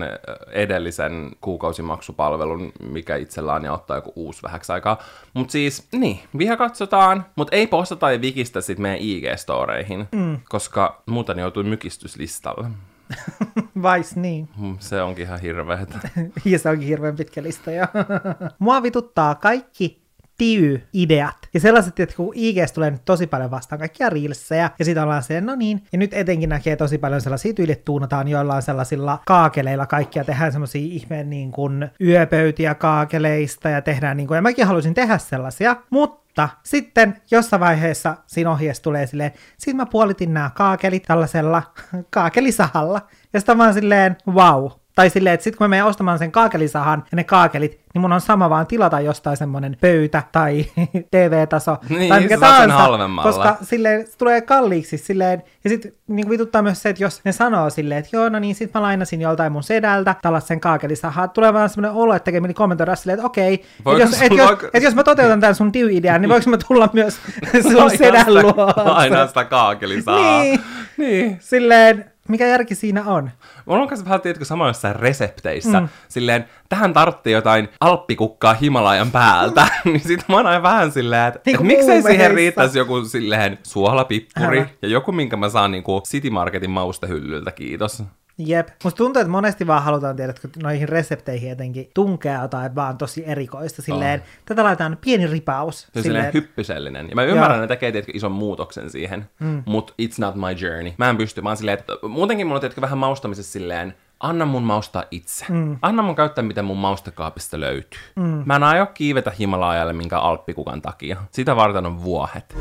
[0.52, 5.00] edellisen kuukausimaksupalvelun, mikä itsellä on, ja ottaa joku uusi vähäksi aikaa.
[5.34, 10.40] Mutta siis, niin, viha katsotaan, mutta ei postata ja vikistä sit meidän IG-storeihin, mm.
[10.50, 12.68] koska muuten joutuu mykistyslistalle.
[13.82, 14.50] Vais niin.
[14.58, 16.00] Mm, Se onkin ihan hirveetä.
[16.46, 17.86] ja se onkin hirveän pitkä lista jo.
[18.60, 20.00] Mua vituttaa kaikki
[20.38, 21.36] tiy-ideat.
[21.54, 25.24] Ja sellaiset, että kun IGS tulee nyt tosi paljon vastaan kaikkia reelsejä, ja sitten ollaan
[25.24, 25.84] se, no niin.
[25.92, 30.82] Ja nyt etenkin näkee tosi paljon sellaisia tyylit tuunataan joillain sellaisilla kaakeleilla kaikkia, tehdään semmoisia
[30.82, 36.29] ihmeen niin kuin yöpöytiä kaakeleista, ja tehdään niin kuin, ja mäkin haluaisin tehdä sellaisia, mutta
[36.64, 41.64] sitten jossain vaiheessa siinä ohjeessa tulee silleen, sit mä puolitin nämä kaakelit tällaisella
[42.10, 43.02] kaakelisahalla,
[43.34, 44.70] ja sitten mä oon silleen, wow,
[45.00, 48.14] Tai silleen, että sit kun mä menen ostamaan sen kaakelisahan ja ne kaakelit, niin mun
[48.14, 50.66] on sama vaan tilata jostain semmonen pöytä tai
[51.12, 53.32] TV-taso Niin, tai mikä tahansa, halvemmalla.
[53.32, 57.32] koska silleen se tulee kalliiksi silleen, ja sit niin vituttaa myös se, että jos ne
[57.32, 61.54] sanoo silleen, että joo, no niin, sit mä lainasin joltain mun sedältä tällaisen kaakelisahan, tulee
[61.54, 64.50] vaan semmoinen olo, että tekee mieli kommentoida silleen, että okei, että Voiko jos, et jos,
[64.74, 67.20] et jos mä toteutan tämän sun diu-idean, niin voiko mä tulla myös
[67.72, 68.74] sun sedän luo?
[68.76, 70.42] Lainaa sitä kaakelisaa.
[70.42, 70.60] Niin.
[70.98, 71.38] niin.
[71.40, 73.32] Silleen, mikä järki siinä on?
[73.66, 75.80] Mulla on kanssa vähän, tiedätkö, sama jossain resepteissä.
[75.80, 75.90] Mm.
[76.08, 79.68] Silleen, tähän tartti jotain alppikukkaa Himalajan päältä.
[79.86, 83.58] niin sit mä oon aina vähän silleen, että Niinku et miksei siihen riittäisi joku silleen
[83.64, 84.60] suolapippuri.
[84.60, 84.70] Älä.
[84.82, 88.04] Ja joku, minkä mä saan niinku City Marketin maustehyllyltä, kiitos.
[88.40, 88.68] Jep.
[88.84, 93.82] Musta tuntuu, että monesti vaan halutaan, tiedätkö, noihin resepteihin jotenkin tunkea jotain vaan tosi erikoista.
[93.82, 95.82] Silleen, tätä laitetaan pieni ripaus.
[95.82, 97.10] Se on silleen hyppysellinen.
[97.10, 99.64] Ja mä ymmärrän, että ne tekee tietysti ison muutoksen siihen, mm.
[99.66, 100.94] mut it's not my journey.
[100.98, 104.46] Mä en pysty, mä oon silleen, että muutenkin mulla on tietysti vähän maustamisessa silleen, anna
[104.46, 105.46] mun maustaa itse.
[105.50, 105.78] Mm.
[105.82, 108.02] Anna mun käyttää, mitä mun maustakaapista löytyy.
[108.16, 108.44] Mm.
[108.46, 111.18] Mä en aio kiivetä Himalajalle minkä alppikukan takia.
[111.32, 112.56] Sitä varten on vuohet.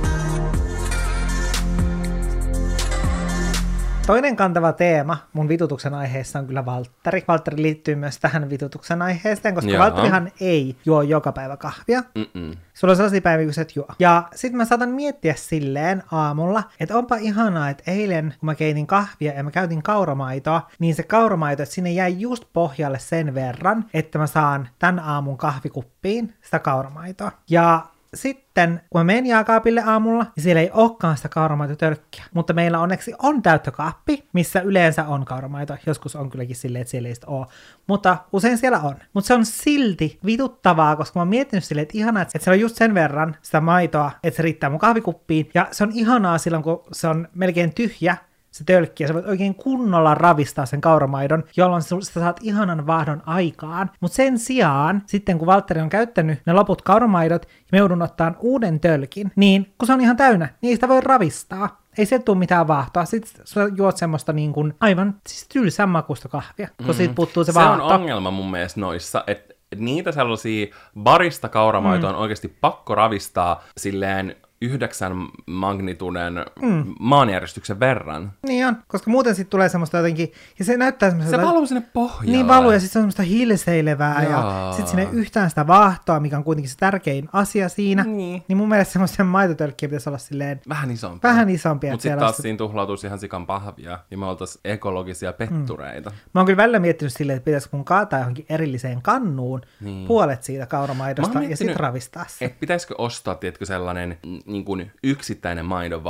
[4.09, 7.25] Toinen kantava teema mun vitutuksen aiheessa on kyllä Valtteri.
[7.29, 9.85] Valtteri liittyy myös tähän vitutuksen aiheeseen, koska Joo.
[9.85, 12.03] Valtterihan ei juo joka päivä kahvia.
[12.15, 12.57] Mm-mm.
[12.75, 13.87] Sulla on sellaisia päiviä, kun sä et juo.
[13.99, 18.87] Ja sit mä saatan miettiä silleen aamulla, että onpa ihanaa, että eilen kun mä keitin
[18.87, 23.85] kahvia ja mä käytin kauramaitoa, niin se kauramaito, että sinne jäi just pohjalle sen verran,
[23.95, 27.33] että mä saan tän aamun kahvikuppiin sitä kauramaitoa.
[27.51, 32.25] Ja sitten, kun mä menen jääkaapille aamulla, niin siellä ei olekaan sitä kauramaitotölkkiä.
[32.35, 35.77] Mutta meillä onneksi on täyttökaappi, missä yleensä on kauramaito.
[35.87, 37.47] Joskus on kylläkin silleen, että siellä ei sitä ole.
[37.87, 38.95] Mutta usein siellä on.
[39.13, 42.61] Mutta se on silti vituttavaa, koska mä oon miettinyt silleen, että ihanaa, että siellä on
[42.61, 45.51] just sen verran sitä maitoa, että se riittää mun kahvikuppiin.
[45.55, 48.17] Ja se on ihanaa silloin, kun se on melkein tyhjä,
[48.59, 53.23] se tölkki, ja sä voit oikein kunnolla ravistaa sen kauramaidon, jolloin sä saat ihanan vaahdon
[53.27, 53.91] aikaan.
[54.01, 58.35] Mutta sen sijaan, sitten kun Valtteri on käyttänyt ne loput kauramaidot, ja me joudun ottaa
[58.41, 61.83] uuden tölkin, niin kun se on ihan täynnä, niin sitä voi ravistaa.
[61.99, 63.05] Ei se tule mitään vaahtoa.
[63.05, 67.53] Sitten sä juot semmoista niin kuin aivan siis tylsän makusta kahvia, kun siitä puuttuu se,
[67.53, 67.87] Se on vaahto.
[67.87, 70.67] ongelma mun mielestä noissa, että et niitä sellaisia
[71.03, 72.17] barista kauramaitoa mm.
[72.17, 75.13] on oikeasti pakko ravistaa silleen yhdeksän
[75.47, 76.85] magnituden mm.
[77.01, 78.33] maanjärjestyksen verran.
[78.47, 81.37] Niin on, koska muuten sitten tulee semmoista jotenkin, ja se näyttää semmoista...
[81.37, 82.33] Se valuu sinne pohjalle.
[82.37, 84.73] Niin valuu, ja sitten se on semmoista hilseilevää, ja Jaa.
[84.73, 88.05] sitten sinne yhtään sitä vaahtoa, mikä on kuitenkin se tärkein asia siinä.
[88.05, 88.43] Niin.
[88.49, 91.23] Niin mun mielestä semmoisia maitotölkkiä pitäisi olla silleen Vähän isompi.
[91.23, 91.91] vähän isompia.
[91.91, 96.11] Mutta sitten taas siinä tuhlautuisi ihan sikan pahvia, ja me oltais ekologisia pettureita.
[96.35, 100.07] Mä oon kyllä välillä miettinyt silleen, että pitäisikö mun kaataa johonkin erilliseen kannuun Niin.
[100.07, 102.45] puolet siitä kauramaidosta ja sitten ravistaa se.
[102.45, 106.05] Et pitäisikö ostaa, tiedätkö, sellainen mm, niin kuin yksittäinen maidon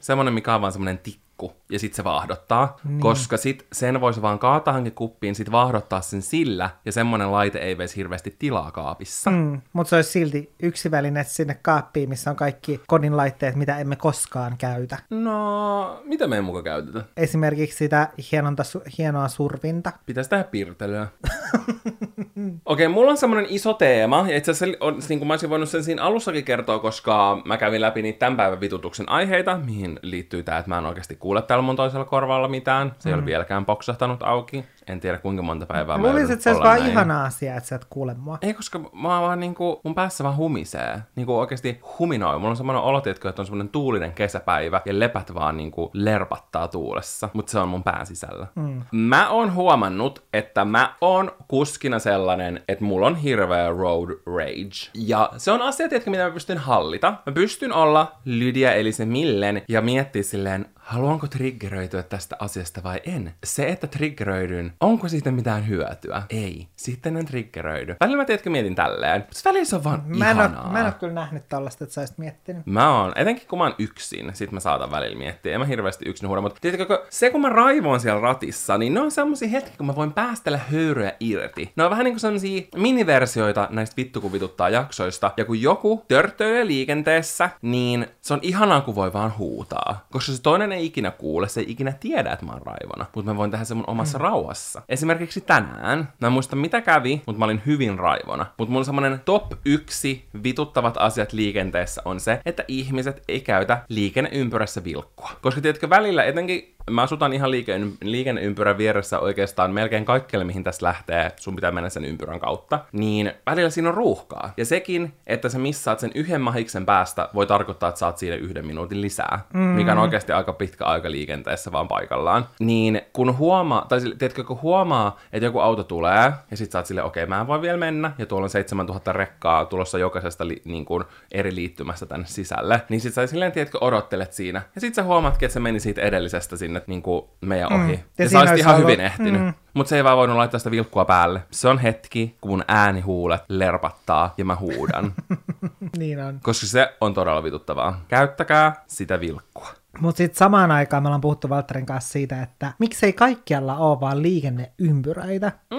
[0.00, 0.98] semmoinen, mikä on vaan semmoinen
[1.36, 3.00] tikku, ja sitten se vaahdottaa, niin.
[3.00, 7.58] koska sit sen voisi vaan kaataa hankin kuppiin, sit vaahdottaa sen sillä, ja semmoinen laite
[7.58, 9.30] ei veisi hirveästi tilaa kaapissa.
[9.30, 9.60] Mm.
[9.72, 13.96] Mutta se olisi silti yksi väline sinne kaappiin, missä on kaikki kodin laitteet, mitä emme
[13.96, 14.98] koskaan käytä.
[15.10, 17.04] No, mitä me ei muka käytetä?
[17.16, 19.92] Esimerkiksi sitä hienonta, su- hienoa survinta.
[20.06, 21.08] Pitäisi tehdä piirtelyä.
[22.64, 25.68] Okei, mulla on semmoinen iso teema, ja itse asiassa on, niin kuin mä olisin voinut
[25.68, 30.42] sen siinä alussakin kertoa, koska mä kävin läpi niitä tämän päivän vitutuksen aiheita, mihin liittyy
[30.42, 32.94] tämä, että mä en oikeasti kuule täällä mun toisella korvalla mitään.
[32.98, 34.64] Se ei ole vieläkään poksahtanut auki.
[34.88, 36.90] En tiedä kuinka monta päivää mä Luulisin, joudun että se olisi vaan näin.
[36.90, 38.38] ihana asia, että sä et kuule mua.
[38.42, 40.98] Ei, koska mä oon vaan niinku, mun päässä vaan humisee.
[41.16, 42.38] Niinku oikeasti huminoi.
[42.38, 46.68] Mulla on semmoinen olo, tiedätkö, että on semmoinen tuulinen kesäpäivä ja lepät vaan niinku lerpattaa
[46.68, 47.28] tuulessa.
[47.32, 48.46] Mutta se on mun pään sisällä.
[48.54, 48.82] Mm.
[48.92, 54.90] Mä oon huomannut, että mä oon kuskina sellainen, että mulla on hirveä road rage.
[54.94, 57.14] Ja se on asia, tiedätkö, mitä mä pystyn hallita.
[57.26, 63.00] Mä pystyn olla Lydia eli se Millen ja miettiä silleen, haluanko triggeröityä tästä asiasta vai
[63.04, 63.34] en?
[63.44, 66.22] Se, että triggeröidyn, onko siitä mitään hyötyä?
[66.30, 66.68] Ei.
[66.76, 67.96] Sitten en triggeröidy.
[68.00, 70.62] Välillä mä tiedätkö mietin tälleen, mutta välillä se on vaan Mä en, ihanaa.
[70.62, 72.66] ole, mä en ole kyllä nähnyt tällaista, että sä olisit miettinyt.
[72.66, 75.54] Mä oon, etenkin kun mä oon yksin, sit mä saatan välillä miettiä.
[75.54, 78.94] En mä hirveästi yksin huuda, mutta tiedätkö, kun se kun mä raivoon siellä ratissa, niin
[78.94, 81.72] ne on semmosia hetkiä, kun mä voin päästellä höyryä irti.
[81.76, 85.30] Ne on vähän niinku semmosia miniversioita näistä vittu kun vituttaa jaksoista.
[85.36, 90.06] Ja kun joku törttöilee liikenteessä, niin se on ihanaa, kun voi vaan huutaa.
[90.10, 93.06] Koska se toinen ei ikinä kuule, se ei ikinä tiedä, että mä oon raivona.
[93.14, 94.22] Mutta mä voin tehdä sen mun omassa mm.
[94.22, 94.65] rauhassa.
[94.88, 98.46] Esimerkiksi tänään, mä en muista mitä kävi, mutta mä olin hyvin raivona.
[98.58, 104.84] Mutta mun semmonen top yksi vituttavat asiat liikenteessä on se, että ihmiset ei käytä liikenneympyrässä
[104.84, 105.30] vilkkua.
[105.42, 110.86] Koska tiedätkö, välillä etenkin mä asutan ihan liike, liikenneympyrän vieressä oikeastaan melkein kaikkelle, mihin tässä
[110.86, 114.52] lähtee, sun pitää mennä sen ympyrän kautta, niin välillä siinä on ruuhkaa.
[114.56, 118.66] Ja sekin, että sä missaat sen yhden mahiksen päästä, voi tarkoittaa, että saat siinä yhden
[118.66, 119.60] minuutin lisää, mm.
[119.60, 122.48] mikä on oikeasti aika pitkä aika liikenteessä vaan paikallaan.
[122.60, 126.78] Niin kun huomaa, tai sille- tiedätkö, kun huomaa, että joku auto tulee, ja sit sä
[126.78, 129.98] oot silleen, okei, okay, mä en voi vielä mennä, ja tuolla on 7000 rekkaa tulossa
[129.98, 134.62] jokaisesta li, niin kuin, eri liittymästä tänne sisälle, niin sit sä silleen, tiedätkö, odottelet siinä,
[134.74, 137.92] ja sit sä huomaatkin, että se meni siitä edellisestä sinne niin kuin meidän ohi.
[138.18, 139.42] Ja Ja, sä olisit olisi ihan ollut- hyvin ehtinyt.
[139.42, 139.52] Mm.
[139.74, 141.42] Mutta se ei vaan voinut laittaa sitä vilkkua päälle.
[141.50, 145.12] Se on hetki, kun mun äänihuulet lerpattaa ja mä huudan.
[145.98, 146.40] Niin on.
[146.42, 148.00] koska se on todella vituttavaa.
[148.08, 149.68] Käyttäkää sitä vilkkua.
[150.00, 154.22] Mutta sitten samaan aikaan me ollaan puhuttu Valtterin kanssa siitä, että miksei kaikkialla ole vaan
[154.22, 155.52] liikenneympyröitä.
[155.70, 155.76] Mm.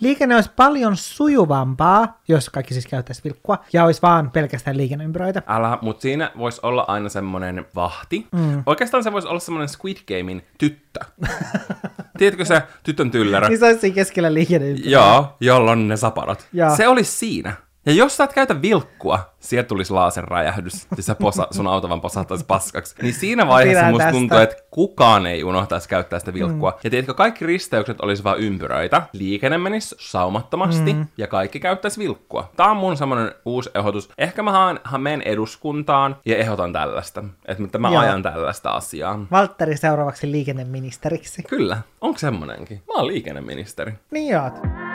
[0.00, 5.42] Liikenne olisi paljon sujuvampaa, jos kaikki siis käyttäisi vilkkua, ja olisi vaan pelkästään liikenneympyröitä.
[5.46, 8.26] Älä, mutta siinä voisi olla aina semmonen vahti.
[8.32, 8.62] Mm.
[8.66, 11.00] Oikeastaan se voisi olla semmonen Squid Gamein tyttö.
[12.18, 13.48] Tiedätkö se tytön tyllerä?
[13.48, 14.90] Niin se olisi siinä keskellä liikenneympyröitä.
[14.90, 16.46] Joo, jolla on ne saparot.
[16.52, 16.76] Joo.
[16.76, 17.67] Se olisi siinä.
[17.86, 22.00] Ja jos sä et käytä vilkkua, sieltä tulisi laserräjähdys, ja se posa, sun auto vaan
[22.00, 22.94] posahtaisi paskaksi.
[23.02, 24.18] Niin siinä vaiheessa Pidän musta tästä.
[24.18, 26.70] tuntuu, että kukaan ei unohtaisi käyttää sitä vilkkua.
[26.70, 26.76] Mm.
[26.84, 31.06] Ja tiedätkö, kaikki risteykset olisi vaan ympyröitä, liikenne menisi saumattomasti, mm.
[31.18, 32.50] ja kaikki käyttäisi vilkkua.
[32.56, 34.10] Tää on mun semmonen uusi ehdotus.
[34.18, 37.24] Ehkä mä haan, haan menen eduskuntaan ja ehdotan tällaista.
[37.44, 38.02] Että mä Joo.
[38.02, 39.26] ajan tällaista asiaa.
[39.30, 41.42] Valtteri seuraavaksi liikenneministeriksi.
[41.42, 42.82] Kyllä, onko semmonenkin?
[42.86, 43.92] Mä oon liikenneministeri.
[44.10, 44.87] Niin oot.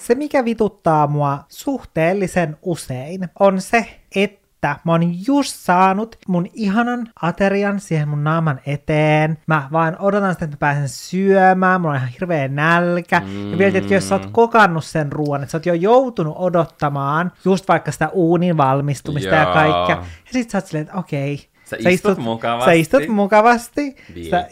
[0.00, 3.86] Se, mikä vituttaa mua suhteellisen usein, on se,
[4.16, 9.38] että mä oon just saanut mun ihanan aterian siihen mun naaman eteen.
[9.46, 13.20] Mä vaan odotan sitä, että mä pääsen syömään, mulla on ihan hirveä nälkä.
[13.20, 13.52] Mm.
[13.52, 17.32] Ja vielä, että jos sä oot kokannut sen ruoan, että sä oot jo joutunut odottamaan
[17.44, 19.52] just vaikka sitä uunin valmistumista ja Joo.
[19.52, 19.96] kaikkea.
[19.96, 21.50] Ja sit sä oot silleen, että okei.
[21.64, 22.70] Sä istut mukavasti.
[22.70, 23.96] Sä istut mukavasti.
[24.30, 24.48] Sä,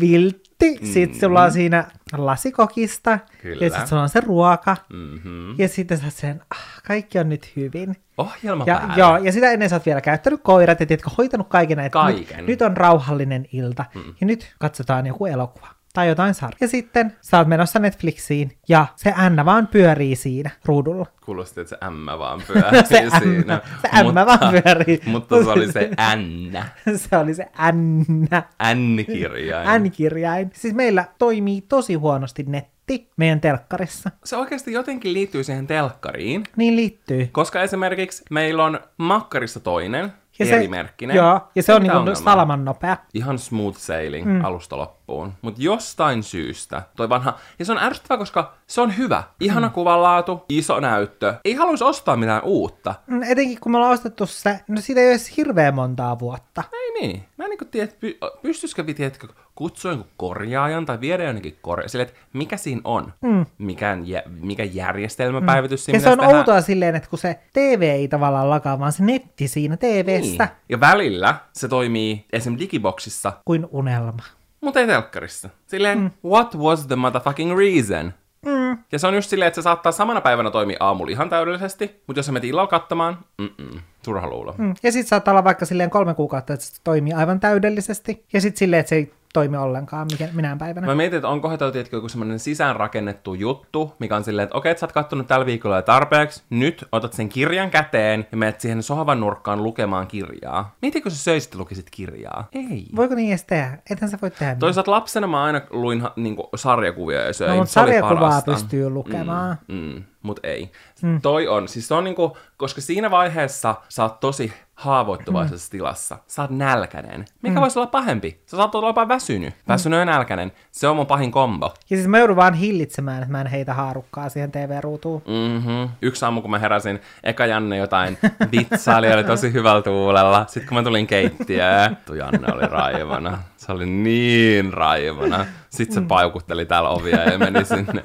[0.00, 0.49] Viltti.
[0.60, 0.86] Ja viltti.
[0.86, 1.20] Sitten Mm.
[1.20, 3.18] sulla on siinä lasikokista.
[3.42, 3.64] Kyllä.
[3.64, 4.76] Ja sitten sulla on se ruoka.
[4.92, 5.54] Mm-hmm.
[5.58, 7.96] Ja sitten sä sen, ah, kaikki on nyt hyvin.
[8.18, 11.76] Ohjelma Ja, joo, ja sitä ennen sä oot vielä käyttänyt koirat ja tiedätkö, hoitanut kaiken
[11.76, 11.92] näitä.
[11.92, 12.36] Kaiken.
[12.36, 13.84] Nyt, nyt on rauhallinen ilta.
[13.94, 14.02] Mm.
[14.20, 15.66] Ja nyt katsotaan joku elokuva.
[15.92, 16.56] Tai jotain sarjaa.
[16.60, 21.06] Ja sitten sä oot menossa Netflixiin ja se Anna vaan pyörii siinä ruudulla.
[21.24, 23.60] Kuulosti, että se ämmä vaan pyörii Se siinä.
[23.82, 25.00] se ämmä vaan pyörii.
[25.06, 26.66] Mutta se oli se ännä.
[27.10, 28.42] se oli se Anna.
[28.74, 29.82] N-kirjain.
[29.84, 30.50] N-kirjain.
[30.54, 34.10] Siis meillä toimii tosi huonosti netti meidän telkkarissa.
[34.24, 37.28] Se oikeasti jotenkin liittyy siihen telkkariin, Niin liittyy.
[37.32, 41.16] koska esimerkiksi meillä on makkarissa toinen, Ja eri merkkinen.
[41.16, 42.96] Joo, ja se Ei on niinku salaman nopea.
[43.14, 44.44] Ihan smooth sailing mm.
[44.44, 44.99] alusta loppuun.
[45.42, 47.38] Mutta jostain syystä toi vanha...
[47.58, 49.22] Ja se on ärsyttävää, koska se on hyvä.
[49.40, 49.72] Ihana mm.
[49.72, 51.34] kuvanlaatu, iso näyttö.
[51.44, 52.94] Ei haluaisi ostaa mitään uutta.
[53.06, 56.64] Mm, Etenkin kun me ollaan ostettu se, no siitä ei ole edes hirveän montaa vuotta.
[56.72, 57.22] Ei niin.
[57.36, 61.88] Mä en niin tiedä, py, pystyisikö tiedätkö, kutsua jonkun korjaajan tai viedä jonnekin korjaajan.
[61.90, 63.12] Silleen, että mikä siinä on?
[63.20, 63.46] Mm.
[63.58, 66.38] Mikään jä, mikä järjestelmäpäivitys siinä Ja se on pitäisi tehdä?
[66.38, 70.56] outoa silleen, että kun se TV ei tavallaan lakaa, vaan se netti siinä TVssä Niin.
[70.68, 72.56] Ja välillä se toimii esim.
[72.58, 74.22] digiboksissa, kuin unelma.
[74.60, 75.50] Mutta ei telkkarissa.
[75.66, 76.10] Silleen, mm.
[76.30, 78.12] what was the motherfucking reason?
[78.46, 78.78] Mm.
[78.92, 82.18] Ja se on just silleen, että se saattaa samana päivänä toimia aamulla ihan täydellisesti, mutta
[82.18, 84.54] jos sä menet illalla katsomaan, mm-mm, turha luulo.
[84.58, 84.74] Mm.
[84.82, 88.24] Ja sitten saattaa olla vaikka silleen kolme kuukautta, että se toimii aivan täydellisesti.
[88.32, 90.86] Ja sitten silleen, että se ei toimi ollenkaan minään päivänä.
[90.86, 94.70] Mä mietin, että onko toi tietkö joku semmoinen sisäänrakennettu juttu, mikä on silleen, että okei,
[94.70, 98.60] että sä oot kattonut tällä viikolla jo tarpeeksi, nyt otat sen kirjan käteen ja menet
[98.60, 100.74] siihen sohvan nurkkaan lukemaan kirjaa.
[100.82, 102.48] Mietitkö sä söisit lukisit kirjaa?
[102.52, 102.86] Ei.
[102.96, 103.78] Voiko niin edes tehdä?
[103.90, 104.60] Ethän sä voi tehdä niin.
[104.60, 107.50] Toisaalta lapsena mä aina luin ha- niinku, sarjakuvia ja söin.
[107.50, 109.56] No, mutta sarjakuvaa pystyy lukemaan.
[109.68, 110.72] Mm, mm, mut ei.
[111.02, 111.20] Mm.
[111.20, 115.70] Toi on, siis se on niinku, koska siinä vaiheessa sä oot tosi haavoittuvaisessa mm.
[115.70, 116.18] tilassa.
[116.26, 117.24] Sä oot nälkäinen.
[117.42, 117.60] Mikä mm.
[117.60, 118.40] voisi olla pahempi?
[118.46, 119.54] Sä saat olla jopa väsynyt.
[119.68, 120.52] Väsynyt ja nälkäinen.
[120.70, 121.74] Se on mun pahin kombo.
[121.90, 125.22] Ja siis mä joudun vaan hillitsemään, että mä en heitä haarukkaa siihen TV-ruutuun.
[125.26, 125.88] Mm-hmm.
[126.02, 128.18] Yksi aamu, kun mä heräsin, eka Janne jotain
[128.52, 130.44] vitsaili, oli tosi hyvällä tuulella.
[130.46, 133.38] Sitten kun mä tulin keittiöön, tu Janne oli raivona.
[133.56, 135.46] Se oli niin raivona.
[135.70, 138.02] Sitten se paukutteli täällä ovia ja meni sinne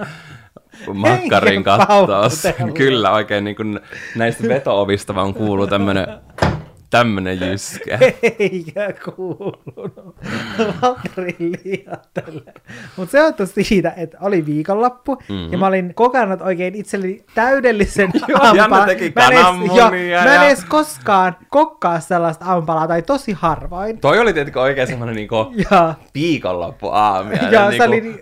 [0.94, 2.74] makkarin paukutellut.
[2.74, 3.80] Kyllä, oikein niin kuin
[4.16, 6.08] näistä veto-ovista vaan kuuluu tämmönen,
[6.90, 8.00] tämmönen jyskä.
[8.40, 10.16] Eikä kuulunut.
[12.98, 15.52] Mutta se johtui siitä, että oli viikonloppu, mm-hmm.
[15.52, 18.12] ja mä olin kokannut oikein itselleni täydellisen
[18.42, 18.88] aamupalan.
[18.88, 20.10] Teki Mä en edes- kananmunia joo, Mä en
[20.42, 24.00] ja- edes koskaan kokkaa sellaista aamupalaa, tai tosi harvoin.
[24.00, 27.50] Toi oli tietenkin oikein semmonen niinku Ja viikonloppuaamia.
[27.52, 28.20] Joo, ja se niinku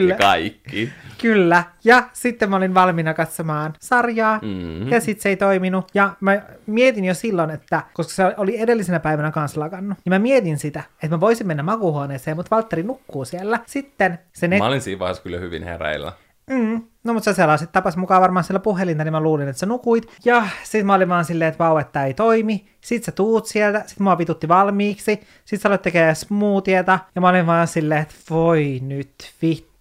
[0.00, 0.92] oli ja kaikki.
[1.22, 1.64] Kyllä.
[1.84, 4.88] Ja sitten mä olin valmiina katsomaan sarjaa, Mm.
[4.88, 5.88] ja sitten se ei toiminut.
[5.94, 10.18] Ja mä mietin jo silloin, että koska se oli edellisenä päivänä kanssa lakannut, niin mä
[10.18, 13.60] mietin sitä, että mä voisin mennä makuuhuoneeseen, mutta Valtteri nukkuu siellä.
[13.66, 14.58] Sitten se net...
[14.58, 16.12] Mä olin siinä vaiheessa kyllä hyvin hereillä.
[16.50, 16.82] Mm.
[17.04, 20.06] No mutta sä selasit tapas mukaan varmaan siellä puhelinta, niin mä luulin, että sä nukuit.
[20.24, 22.66] Ja sit mä olin vaan silleen, että vau, että ei toimi.
[22.80, 25.20] Sit sä tuut sieltä, sit mua vitutti valmiiksi.
[25.44, 26.98] Sit sä aloit tekemään smoothieta.
[27.14, 29.75] Ja mä olin vaan silleen, että voi nyt vittu.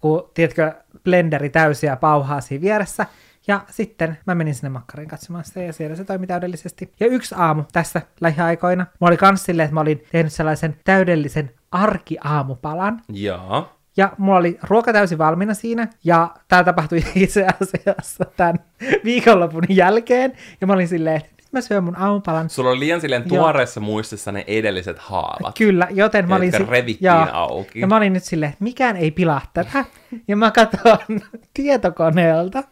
[0.00, 0.72] Kun, tiedätkö,
[1.04, 3.06] blenderi täysiä pauhaa siinä vieressä.
[3.46, 6.92] Ja sitten mä menin sinne makkariin katsomaan sitä ja siellä se toimi täydellisesti.
[7.00, 11.50] Ja yksi aamu tässä lähiaikoina, mä olin kans silleen, että mä olin tehnyt sellaisen täydellisen
[11.70, 13.00] arkiaamupalan.
[13.12, 13.76] Jaa.
[13.96, 18.58] Ja mulla oli ruoka täysin valmiina siinä, ja tämä tapahtui itse asiassa tämän
[19.04, 21.22] viikonlopun jälkeen, ja mä olin silleen,
[21.52, 22.50] mä syön mun aamupalan.
[22.50, 23.42] Sulla oli liian silleen Joo.
[23.44, 25.58] tuoreessa muistissa ne edelliset haavat.
[25.58, 26.52] Kyllä, joten mä olin...
[26.52, 27.26] Si- revittiin Joo.
[27.32, 27.80] auki.
[27.80, 29.84] Ja mä olin nyt silleen, että mikään ei pilaa tätä.
[30.28, 30.98] Ja mä katson
[31.54, 32.62] tietokoneelta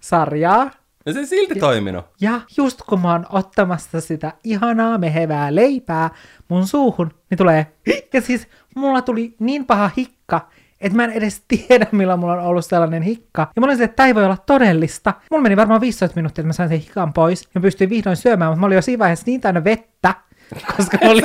[0.00, 0.70] sarjaa,
[1.06, 2.04] No se silti toiminut.
[2.20, 6.10] ja just kun mä oon ottamassa sitä ihanaa mehevää leipää
[6.48, 7.66] mun suuhun, niin tulee...
[8.12, 10.48] Ja siis mulla tuli niin paha hikka,
[10.82, 13.52] että mä en edes tiedä, milloin mulla on ollut sellainen hikka.
[13.56, 15.14] Ja mä olin silleen, että tää ei voi olla todellista.
[15.30, 17.48] Mulla meni varmaan 15 minuuttia, että mä sain sen hikan pois.
[17.54, 20.14] Ja pystyin vihdoin syömään, mutta mä olin jo siinä vaiheessa niin täynnä vettä,
[20.76, 21.24] koska mä olin...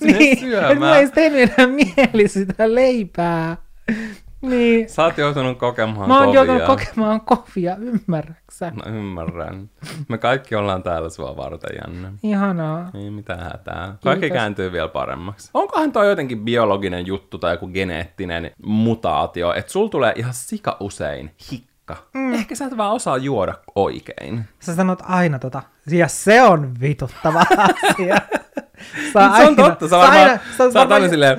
[0.00, 0.72] niin, syömään.
[0.72, 3.56] että mulla ei sitten tehnyt enää mieli sitä leipää.
[4.48, 4.88] Niin.
[4.88, 6.44] Sä oot joutunut kokemaan Mä oon kovia.
[6.44, 8.70] joutunut kokemaan kovia, ymmärräksä?
[8.74, 9.70] Mä ymmärrän.
[10.08, 12.08] Me kaikki ollaan täällä sua varten, Janne.
[12.22, 12.90] Ihanaa.
[12.94, 13.94] Ei mitään hätää.
[14.04, 14.36] Kaikki Kiitos.
[14.36, 15.50] kääntyy vielä paremmaksi.
[15.54, 21.30] Onkohan toi jotenkin biologinen juttu tai joku geneettinen mutaatio, että sul tulee ihan sika usein
[21.52, 21.96] hikka.
[22.14, 22.32] Mm.
[22.34, 24.44] Ehkä sä et vaan osaa juoda oikein.
[24.60, 25.62] Sä sanot aina tota.
[25.90, 28.16] Ja se on vituttava asia.
[29.12, 31.38] Sä Se on totta, sä varmaan, aina- sä, sä aina silleen...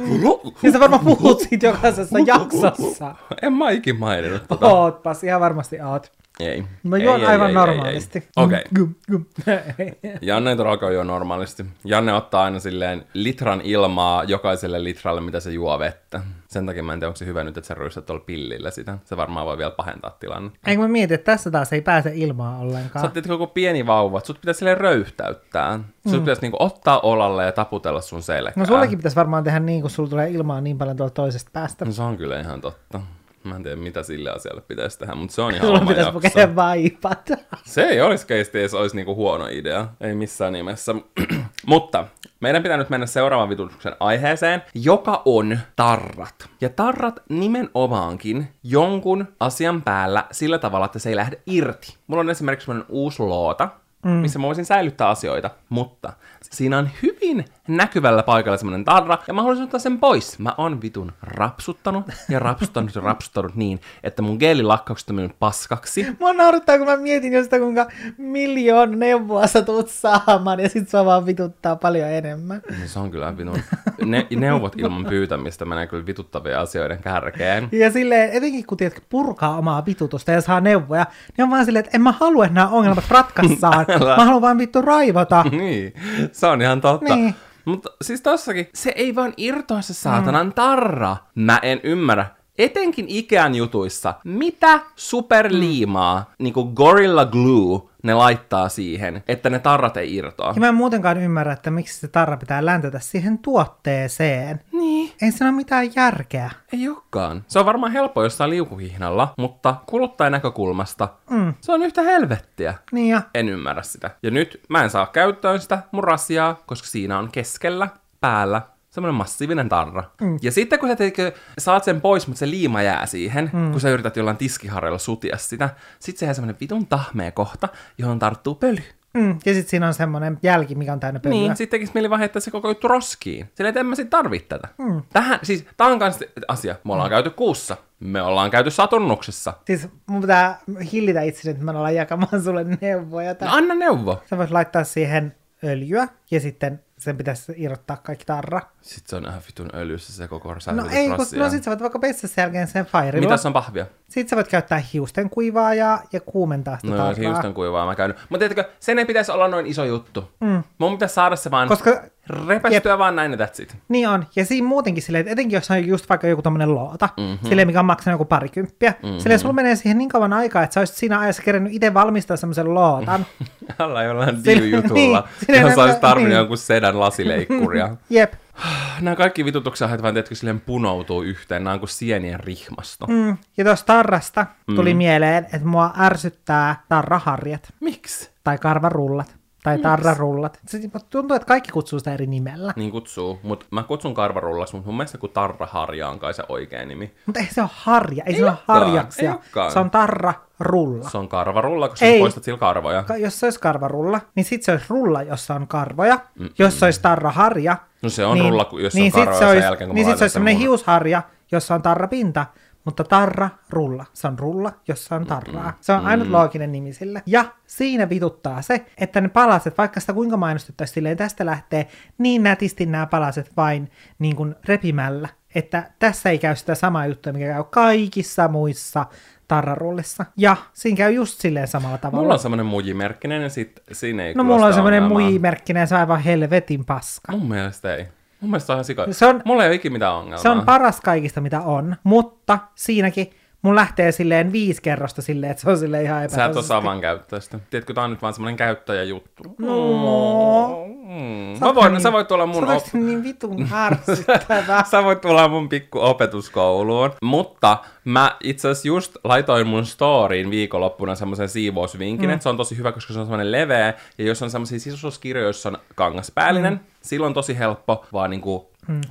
[0.64, 3.16] Ja sä varmaan puhut siitä jokaisessa jaksossa.
[3.42, 4.66] En mä ikin maininnut tota.
[4.68, 6.12] Ootpas, ihan varmasti oot.
[6.40, 6.64] Ei.
[6.84, 8.20] Mä juon ei, aivan ei, normaalisti.
[8.20, 8.44] ei, ei.
[8.44, 8.64] Okei.
[8.76, 9.26] Gum.
[10.22, 11.66] Janne ei todellakaan juo normaalisti.
[11.84, 16.22] Janne ottaa aina silleen litran ilmaa jokaiselle litralle, mitä se juo vettä.
[16.48, 18.98] Sen takia mä en tiedä, onko se hyvä nyt, että sä ryystät tuolla pillillä sitä.
[19.06, 20.70] Se varmaan voi vielä pahentaa tilannetta.
[20.70, 23.06] Eikö mä mietin, että tässä taas ei pääse ilmaa Sä ollenkaan.
[23.06, 25.80] oot tietysti koko pieni vauva, että sut pitäisi silleen röyhtäyttää.
[26.10, 28.54] Sut pitäisi niinku ottaa olalle ja taputella sun selkää.
[28.56, 31.86] No sullekin pitäisi varmaan tehdä niin, kun sulla tulee ilmaa niin paljon tuolta toisesta päästä.
[31.86, 33.02] No se on kyllä ihan totta.
[33.46, 36.40] Mä en tiedä, mitä sille asialle pitäisi tehdä, mutta se on ihan Sulla oma pitäisi
[36.40, 36.56] jakso.
[36.56, 37.30] vaipat.
[37.64, 39.88] Se ei olisi keisti, jos olisi niinku huono idea.
[40.02, 40.96] Ei missään nimessä.
[41.66, 42.08] Mutta
[42.40, 46.50] meidän pitää nyt mennä seuraavan vitutuksen aiheeseen, joka on tarrat.
[46.62, 51.98] Ja tarrat nimenomaankin jonkun asian päällä sillä tavalla, että se ei lähde irti.
[52.08, 53.70] Mulla on esimerkiksi sellainen uusi loota,
[54.06, 54.12] mm.
[54.12, 56.14] missä mä voisin säilyttää asioita, mutta
[56.52, 60.40] siinä on hyvin näkyvällä paikalla semmoinen tarra, ja mä haluaisin ottaa sen pois.
[60.40, 66.08] Mä oon vitun rapsuttanut ja rapsuttanut ja rapsuttanut niin, että mun geelilakkaukset on mennyt paskaksi.
[66.20, 70.90] Mua naurattaa, kun mä mietin jo sitä, kuinka miljoon neuvoa sä tulet saamaan, ja sit
[70.90, 72.62] sua vaan vituttaa paljon enemmän.
[72.70, 73.62] No se on kyllä vitun.
[74.06, 77.70] Ne, neuvot ilman pyytämistä menee kyllä vituttavien asioiden kärkeen.
[77.72, 81.06] Ja silleen, etenkin kun tiedätkö, purkaa omaa vitutusta ja saa neuvoja,
[81.38, 83.86] niin on vaan silleen, että en mä halua, että nämä ongelmat ratkaissaan.
[84.18, 85.46] Mä haluan vaan vittu raivata.
[85.52, 85.94] Niin,
[86.36, 87.16] se on ihan totta.
[87.16, 87.36] Niin.
[87.66, 91.18] Mutta siis tossakin, se ei vaan irtoa se saatanan tarra.
[91.36, 92.26] Mä en ymmärrä.
[92.58, 100.16] Etenkin Ikean jutuissa, mitä superliimaa, niinku Gorilla Glue, ne laittaa siihen, että ne tarrat ei
[100.16, 100.54] irtoa.
[100.56, 104.62] Ja mä en muutenkaan ymmärrä, että miksi se tarra pitää läntätä siihen tuotteeseen.
[104.72, 105.14] Niin.
[105.22, 106.52] Ei siinä ole mitään järkeä.
[106.74, 107.44] Ei olekaan.
[107.48, 111.54] Se on varmaan helppo jossain liukuhihnalla, mutta kuluttajan näkökulmasta mm.
[111.62, 112.74] se on yhtä helvettiä.
[112.92, 114.12] Niin ja En ymmärrä sitä.
[114.24, 117.90] Ja nyt mä en saa käyttöön sitä mun rasiaa, koska siinä on keskellä,
[118.22, 118.62] päällä,
[118.96, 120.04] semmoinen massiivinen tarra.
[120.22, 120.38] Mm.
[120.42, 123.72] Ja sitten kun sä teikö, saat sen pois, mutta se liima jää siihen, mm.
[123.72, 128.20] kun sä yrität jollain tiskiharjalla sutia sitä, sit se jää semmoinen vitun tahmea kohta, johon
[128.20, 128.82] tarttuu pöly.
[129.14, 131.40] Mm, ja sitten siinä on semmoinen jälki, mikä on täynnä pölyä.
[131.40, 133.50] Niin, sitten tekisi mieli vaan heittää se koko juttu roskiin.
[133.56, 134.68] Sillä että en mä sit tarvii tätä.
[134.78, 135.02] Mm.
[135.14, 136.76] Tähän, siis, tää on kans asia.
[136.84, 137.14] Me ollaan mm.
[137.14, 137.78] käyty kuussa.
[138.00, 139.54] Me ollaan käyty Saturnuksessa.
[139.66, 140.60] Siis mun pitää
[140.92, 143.30] hillitä itseni, että mä en ala jakamaan sulle neuvoja.
[143.30, 143.48] No Tai...
[143.52, 144.24] anna neuvo.
[144.30, 148.62] Sä voit laittaa siihen öljyä ja sitten sen pitäisi irrottaa kaikki tarra.
[148.82, 151.82] Sitten se on ihan vitun öljyssä se koko No ei, kun, no sit sä voit
[151.82, 153.26] vaikka pestä sen jälkeen sen fairilla.
[153.28, 153.86] Mitäs on pahvia?
[154.10, 157.14] Sitten sä voit käyttää hiusten kuivaajaa ja kuumentaa sitä No tarraa.
[157.14, 158.18] se hiusten kuivaa mä käynyt.
[158.30, 160.32] Mutta tiedätkö, sen ei pitäisi olla noin iso juttu.
[160.40, 160.64] Mm.
[160.78, 161.68] Mun pitäisi saada se vaan...
[161.68, 162.04] Koska
[162.48, 163.78] repästyä vaan näin ja that's it.
[163.90, 164.26] Niin on.
[164.36, 167.50] Ja siinä muutenkin silleen, että etenkin jos on just vaikka joku tommonen loota, mm-hmm.
[167.50, 169.20] silleen, mikä on maksanut joku parikymppiä, mm-hmm.
[169.20, 172.38] silleen sulla menee siihen niin kauan aikaa, että sä olisit siinä ajassa kerännyt itse valmistaa
[172.38, 173.26] semmoisen lootan.
[173.80, 176.38] Alla jollain diu-jutulla, niin, johon sä olisit tarvinnut niin.
[176.38, 177.96] jonkun sedän lasileikkuria.
[178.10, 178.34] Jep.
[179.02, 181.64] Nämä kaikki vitutukset vaan, tiedätkö, silleen punoutuu yhteen.
[181.64, 183.08] Nämä on kuin sienien rihmasto.
[183.08, 183.38] Mm.
[183.58, 188.30] Ja tuosta tarrasta tuli mieleen, että mua ärsyttää tarraharjat Miksi?
[188.44, 190.60] tai karvarullat tai tarrarullat.
[190.68, 192.74] Se tuntuu, että kaikki kutsuu sitä eri nimellä.
[192.76, 196.86] Niin kutsuu, mutta mä kutsun karvarullas, mutta mun mielestä kun tarraharja on kai se oikea
[196.86, 197.14] nimi.
[197.26, 199.30] Mutta ei se ole harja, ei, Ei se ole harjaksia.
[199.32, 199.72] ei olekaan.
[199.72, 201.10] Se on tarrarulla.
[201.10, 202.18] Se on karvarulla, koska Ei.
[202.18, 203.04] sä poistat sillä karvoja.
[203.04, 206.20] Ka- Jos se olisi karvarulla, niin sit se olisi rulla, jossa on karvoja.
[206.36, 206.50] Mm-mm.
[206.60, 209.40] Jos se olisi tarraharja, No se on niin, rulla, jos on niin sit karvoja se
[209.40, 211.22] sen olisi, jälkeen, kun niin sit se olisi sen semmoinen hiusharja,
[211.52, 212.46] jossa on tarrapinta,
[212.86, 214.06] mutta tarra rulla.
[214.14, 215.74] Se on rulla, jossa on tarraa.
[215.82, 217.24] Se on ainut looginen nimi sille.
[217.26, 222.44] Ja siinä vituttaa se, että ne palaset, vaikka sitä kuinka mainostettaisiin silleen, tästä lähtee niin
[222.44, 227.46] nätisti nämä palaset vain niin kuin repimällä, että tässä ei käy sitä samaa juttua, mikä
[227.54, 229.06] käy kaikissa muissa
[229.48, 230.26] tarrarullissa.
[230.38, 232.22] Ja siinä käy just silleen samalla tavalla.
[232.22, 235.30] Mulla on semmoinen mujimerkkinen ja sit siinä ei No mulla on semmoinen ongelmaa.
[235.30, 237.32] muimerkkinen, se on aivan helvetin paska.
[237.32, 238.06] Mun mielestä ei.
[238.46, 239.06] Mun mielestä se on ihan sika.
[239.12, 240.38] Se on- Mulla ei ole ikinä mitään ongelmaa.
[240.42, 243.30] Se on paras kaikista, mitä on, mutta siinäkin
[243.66, 247.02] mun lähtee silleen viisi kerrosta silleen, että se on silleen ihan Sä et osaa vaan
[247.02, 247.60] käyttää sitä.
[247.70, 249.44] Tiedätkö, tää on nyt vaan semmoinen käyttäjäjuttu.
[249.60, 250.86] No.
[251.06, 251.56] Mm.
[251.60, 252.84] Sä Mä voin, niin- sä voit tulla mun Sä op...
[252.94, 254.84] niin vitun ärsyttävä.
[254.92, 257.12] Sä voit tulla mun pikku opetuskouluun.
[257.22, 262.34] Mutta mä itse asiassa just laitoin mun storyin viikonloppuna semmoisen siivousvinkin, mm.
[262.34, 263.94] että se on tosi hyvä, koska se on semmoinen leveä.
[264.18, 266.80] Ja jos on semmoisia sisustuskirjoja, joissa on kangaspäällinen, mm.
[267.02, 269.02] silloin on tosi helppo vaan niinku mm.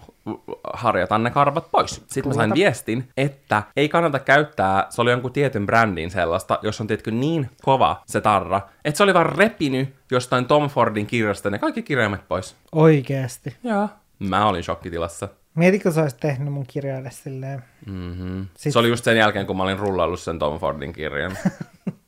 [0.72, 1.91] harjata ne karvat pois.
[2.07, 6.81] Sitten mä sain viestin, että ei kannata käyttää, se oli jonkun tietyn brändin sellaista, jos
[6.81, 11.51] on tietkö niin kova se tarra, että se oli vaan repinyt jostain Tom Fordin kirjasta
[11.51, 12.57] ne kaikki kirjaimet pois.
[12.72, 13.57] Oikeesti.
[13.64, 13.89] Joo.
[14.18, 15.29] Mä olin shokkitilassa.
[15.55, 17.64] Mietitkö sä olisit tehnyt mun kirjoille silleen?
[17.87, 18.47] Mm-hmm.
[18.57, 21.37] Sit- Se oli just sen jälkeen, kun mä olin rullaillut sen Tom Fordin kirjan.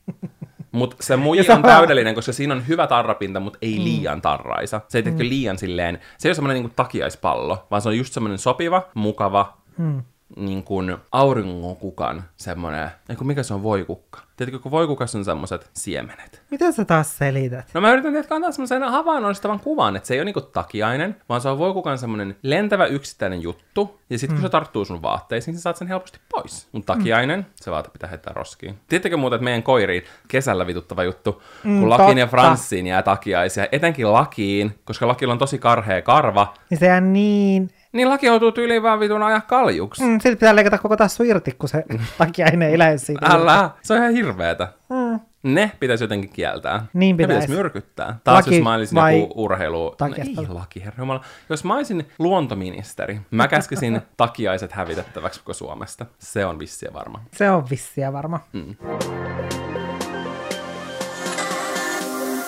[0.77, 4.81] Mutta se muji Ja on täydellinen, koska siinä on hyvä tarrapinta, mutta ei liian tarraisa.
[4.87, 5.17] Se ei mm.
[5.19, 9.57] liian silleen, se ei ole semmoinen niin takiaispallo, vaan se on just semmoinen sopiva, mukava,
[9.77, 10.03] mm.
[10.35, 14.19] Niin kuin auringonkukan semmoinen, ei kun mikä se on voikukka.
[14.37, 16.41] Tiedätkö, kun voikukassa on semmoiset siemenet.
[16.51, 17.65] Mitä sä taas selität?
[17.73, 21.41] No mä yritän tehdä antaa semmoisen havainnollistavan kuvan, että se ei ole niinku takiainen, vaan
[21.41, 25.59] se on voikukan semmoinen lentävä yksittäinen juttu, ja sitten kun se tarttuu sun vaatteisiin, niin
[25.59, 26.67] sä saat sen helposti pois.
[26.71, 28.79] Mun takiainen, se vaate pitää heittää roskiin.
[28.87, 32.27] Tiedättekö muuten, että meidän koiriin kesällä vituttava juttu, kun Mm, Lakiin ja.
[32.27, 37.69] Franssiin jää takiaisia, etenkin Lakiin, koska Lakilla on tosi karhea karva, Niin se on niin...
[37.91, 40.03] niin Laki joutuu tyyliin vaan vitun ajaa kaljuksi.
[40.03, 41.83] Mm, silti pitää leikata koko tassu irti, kun se
[42.17, 43.25] takia ei lähde siitä.
[43.25, 44.67] Älä, se on ihan hirveetä.
[44.89, 45.19] Mm.
[45.43, 46.85] Ne pitäisi jotenkin kieltää.
[46.93, 47.41] Niin Ne pitäisi.
[47.41, 48.19] pitäisi myrkyttää.
[48.23, 49.95] Taas Laki jos mä olisin vai joku urheilu...
[49.99, 51.19] No ei laki, herra.
[51.49, 56.05] Jos mä olisin luontoministeri, mä käskisin takiaiset hävitettäväksi koko Suomesta.
[56.19, 57.21] Se on vissiä varma.
[57.33, 58.39] Se on vissiä varma.
[58.53, 58.75] Mm.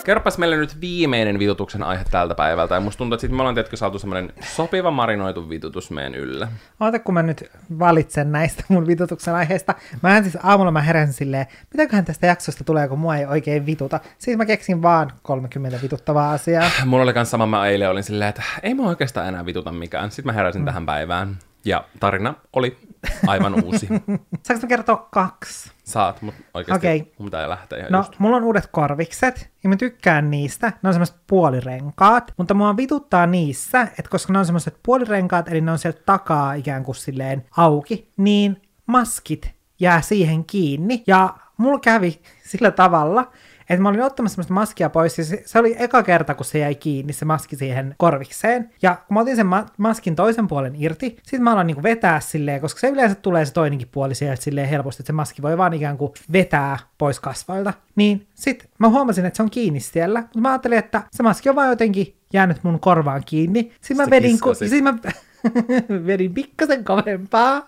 [0.10, 2.76] Kerropas meille nyt viimeinen vitutuksen aihe tältä päivältä.
[2.76, 6.48] Ja musta tuntuu, että sit me ollaan tietkö saatu semmoinen sopiva marinoitu vitutus meidän yllä.
[6.80, 9.76] Oota, kun mä nyt valitsen näistä mun vitutuksen aiheista.
[10.04, 14.00] Mä siis aamulla mä heräsin silleen, mitäköhän tästä jaksosta tulee, kun mua ei oikein vituta.
[14.18, 16.70] Siis mä keksin vaan 30 vituttavaa asiaa.
[16.86, 20.12] Mulla oli kans sama, mä eilen olin silleen, että ei mä oikeastaan enää vituta mikään.
[20.12, 20.66] Sitten mä heräsin mm.
[20.66, 21.38] tähän päivään.
[21.66, 22.78] Ja tarina oli
[23.28, 23.88] aivan uusi.
[24.44, 25.72] Saanko mä kertoa kaksi?
[25.84, 27.12] Saat, mutta oikeasti okay.
[27.18, 28.14] mun pitää lähteä ihan No, just.
[28.20, 30.74] mulla on uudet korvikset, ja mä tykkään niistä.
[30.82, 35.62] Ne on semmoiset puolirenkaat, mutta mua vituttaa niissä, että koska ne on semmoiset puolirenkaat, eli
[35.62, 41.04] ne on sieltä takaa ikään kuin silleen auki, niin maskit jää siihen kiinni.
[41.08, 43.32] Ja mulla kävi sillä tavalla,
[43.70, 46.60] että mä olin ottamassa semmoista maskia pois, ja se, se oli eka kerta, kun se
[46.60, 48.70] jäi kiinni, se maski siihen korvikseen.
[48.82, 52.20] Ja kun mä otin sen ma- maskin toisen puolen irti, sit mä aloin niinku vetää
[52.20, 55.58] silleen, koska se yleensä tulee se toinenkin puoli sieltä silleen helposti, että se maski voi
[55.58, 57.74] vaan ikään kuin vetää pois kasvoilta.
[57.96, 61.50] Niin sit mä huomasin, että se on kiinni siellä, mutta mä ajattelin, että se maski
[61.50, 63.72] on vaan jotenkin jäänyt mun korvaan kiinni.
[63.82, 64.94] Sitten mä vedin, ku- sit mä
[66.08, 67.68] vedin pikkasen kovempaa.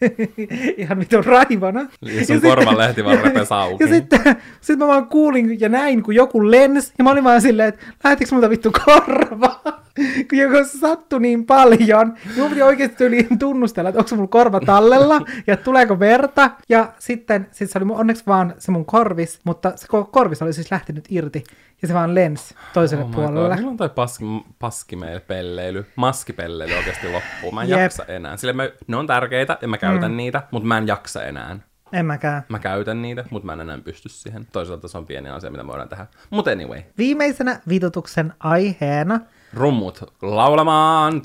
[0.76, 1.80] Ihan vitun raivona.
[2.02, 3.84] Ja sun korvan lehti vaan repes auki.
[3.84, 7.40] Ja sitten sit mä vaan kuulin ja näin, kun joku lens, ja mä olin vaan
[7.42, 9.60] silleen, että lähtikö multa vittu korva?
[10.30, 14.28] kun joku sattui niin paljon, niin mun piti oikeasti yliin tunnustella, että onko se mun
[14.28, 16.50] korva tallella, ja tuleeko verta.
[16.68, 20.42] Ja sitten sit se oli mun- onneksi vaan se mun korvis, mutta se koko korvis
[20.42, 21.44] oli siis lähtenyt irti,
[21.82, 23.48] ja se vaan lens toiselle Oh puolelle.
[23.48, 24.24] God, Milloin toi paski,
[24.58, 27.52] paskimeilpelleily, maskipelleily oikeasti loppuu?
[27.52, 27.80] Mä en Jep.
[27.80, 28.36] jaksa enää.
[28.36, 30.16] Sille mä, ne on tärkeitä ja mä käytän mm.
[30.16, 31.58] niitä, mutta mä en jaksa enää.
[31.92, 32.42] En mäkään.
[32.48, 34.46] Mä käytän niitä, mutta mä en enää pysty siihen.
[34.52, 36.06] Toisaalta se on pieni asia, mitä me voidaan tehdä.
[36.30, 39.20] Mutta anyway, Viimeisenä vitutuksen aiheena
[39.54, 41.22] rummut laulamaan.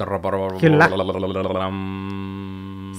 [0.62, 0.90] Kyllä.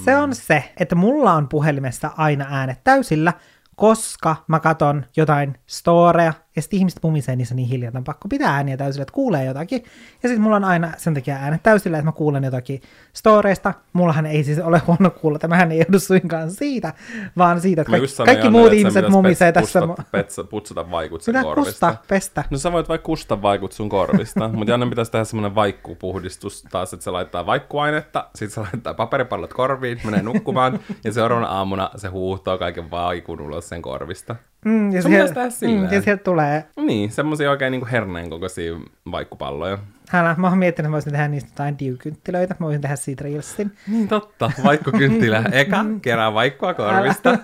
[0.05, 3.33] se on se, että mulla on puhelimessa aina äänet täysillä,
[3.77, 8.29] koska mä katon jotain storeja, ja sitten ihmiset pumisee niissä niin hiljaa, että on pakko
[8.29, 9.83] pitää ääniä täysillä, että kuulee jotakin.
[10.23, 12.81] Ja sitten mulla on aina sen takia äänet täysillä, että mä kuulen jotakin
[13.13, 13.75] storeista.
[13.93, 16.95] Mullahan ei siis ole huono kuulla, tämähän ei joudu suinkaan siitä,
[17.37, 19.81] vaan siitä, että Mä kaikki, Janne, muut että ihmiset mumisee pet- tässä.
[19.81, 21.87] pustat- petsä- Putsata vaikut sun Pitää korvista.
[21.87, 22.45] kusta, pestä.
[22.51, 26.93] No sä voit vaikka kusta vaikut sun korvista, mutta Janne pitäisi tehdä semmonen vaikkupuhdistus taas,
[26.93, 32.09] että se laittaa vaikkuainetta, sit se laittaa paperipallot korviin, menee nukkumaan, ja seuraavana aamuna se
[32.09, 34.37] huuhtoo kaiken vaikun ulos sen korvista.
[34.65, 38.73] Mm, ja, tehdä siellä, mm, ja sieltä tulee Niin, semmosia oikein niinku herneen kokoisia
[39.11, 39.79] vaikkupalloja.
[40.13, 42.57] Älä, mä oon miettinyt, että voisin tehdä niistä jotain diukynttilöitä.
[42.59, 43.73] Mä voisin tehdä siitä reelsin.
[43.89, 45.45] Niin totta, vaikkukynttilä.
[45.53, 47.39] Eka, kerää vaikkua korvista.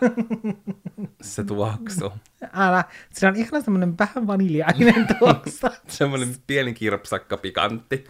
[1.20, 2.12] Se tuoksu.
[2.52, 5.70] Älä, siinä on ihana semmonen vähän vaniljainen tuoksa.
[5.88, 8.04] Semmoinen pieni kirpsakka pikantti.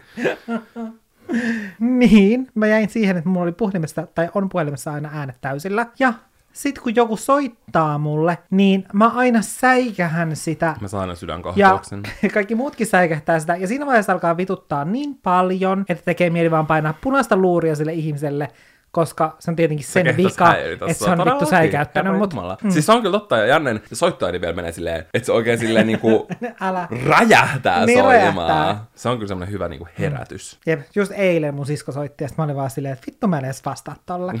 [1.79, 5.85] niin, mä jäin siihen, että mulla oli puhelimessa, tai on puhelimessa aina äänet täysillä.
[5.99, 6.13] Ja
[6.53, 10.75] sit kun joku soittaa mulle, niin mä aina säikähän sitä.
[10.81, 12.03] Mä saan aina Ja sydänkohtauksen.
[12.33, 13.55] kaikki muutkin säikähtää sitä.
[13.55, 17.93] Ja siinä vaiheessa alkaa vituttaa niin paljon, että tekee mieli vaan painaa punaista luuria sille
[17.93, 18.47] ihmiselle,
[18.91, 22.17] koska se on tietenkin sen kehtas vika, että se on vittu säikäyttänyt.
[22.17, 22.57] Mut, Jumala.
[22.69, 25.59] Siis se on kyllä totta, ja Jannen se soittoääni vielä menee silleen, että se oikein
[25.59, 26.27] silleen niinku
[26.61, 26.87] älä.
[27.07, 28.49] räjähtää Niin soimaan.
[28.49, 28.85] räjähtää.
[28.95, 30.59] Se on kyllä semmoinen hyvä niinku herätys.
[30.65, 33.45] Jep, just eilen mun sisko soitti, ja mä olin vaan silleen, että vittu mä en
[33.45, 34.33] edes vastaa tolle.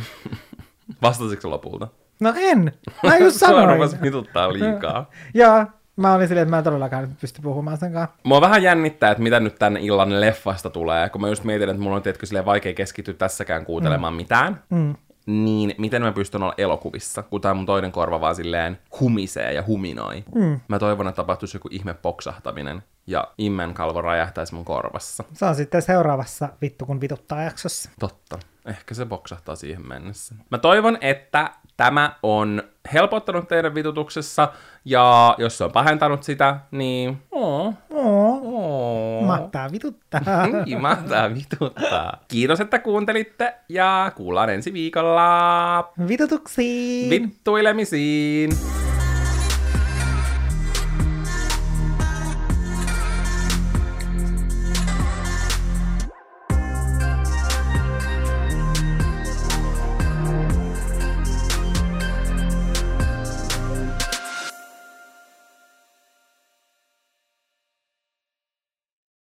[1.01, 1.87] Vastasitko lopulta?
[2.19, 2.73] No en,
[3.03, 3.69] mä just Sua sanoin.
[3.69, 5.09] rupesi vituttaa liikaa.
[5.33, 5.65] Joo,
[5.95, 8.15] mä olin silleen, että mä en todellakaan nyt pysty puhumaan sen kanssa.
[8.23, 11.83] Mua vähän jännittää, että mitä nyt tänne illan leffasta tulee, kun mä just mietin, että
[11.83, 14.17] mulla on tietysti silleen vaikea keskittyä tässäkään kuuntelemaan mm.
[14.17, 14.63] mitään.
[14.69, 14.95] Mm.
[15.25, 19.63] Niin miten mä pystyn olla elokuvissa, kun tää mun toinen korva vaan silleen humisee ja
[19.67, 20.23] huminoi.
[20.35, 20.59] Mm.
[20.67, 25.23] Mä toivon, että tapahtuisi joku ihme poksahtaminen ja immen kalvo räjähtäisi mun korvassa.
[25.33, 27.89] Se on sitten seuraavassa vittu kun vituttaa jaksossa.
[27.99, 28.39] Totta.
[28.69, 30.35] Ehkä se boksahtaa siihen mennessä.
[30.51, 32.63] Mä toivon, että tämä on
[32.93, 34.51] helpottanut teidän vitutuksessa,
[34.85, 37.17] ja jos se on pahentanut sitä, niin...
[37.31, 39.21] Oo, Oo, oo.
[39.25, 40.21] mahtaa vituttaa.
[40.65, 42.17] Niin, mahtaa vituttaa.
[42.27, 45.93] Kiitos, että kuuntelitte, ja kuullaan ensi viikolla.
[46.07, 47.09] Vitutuksiin!
[47.09, 48.51] Vittuilemisiin!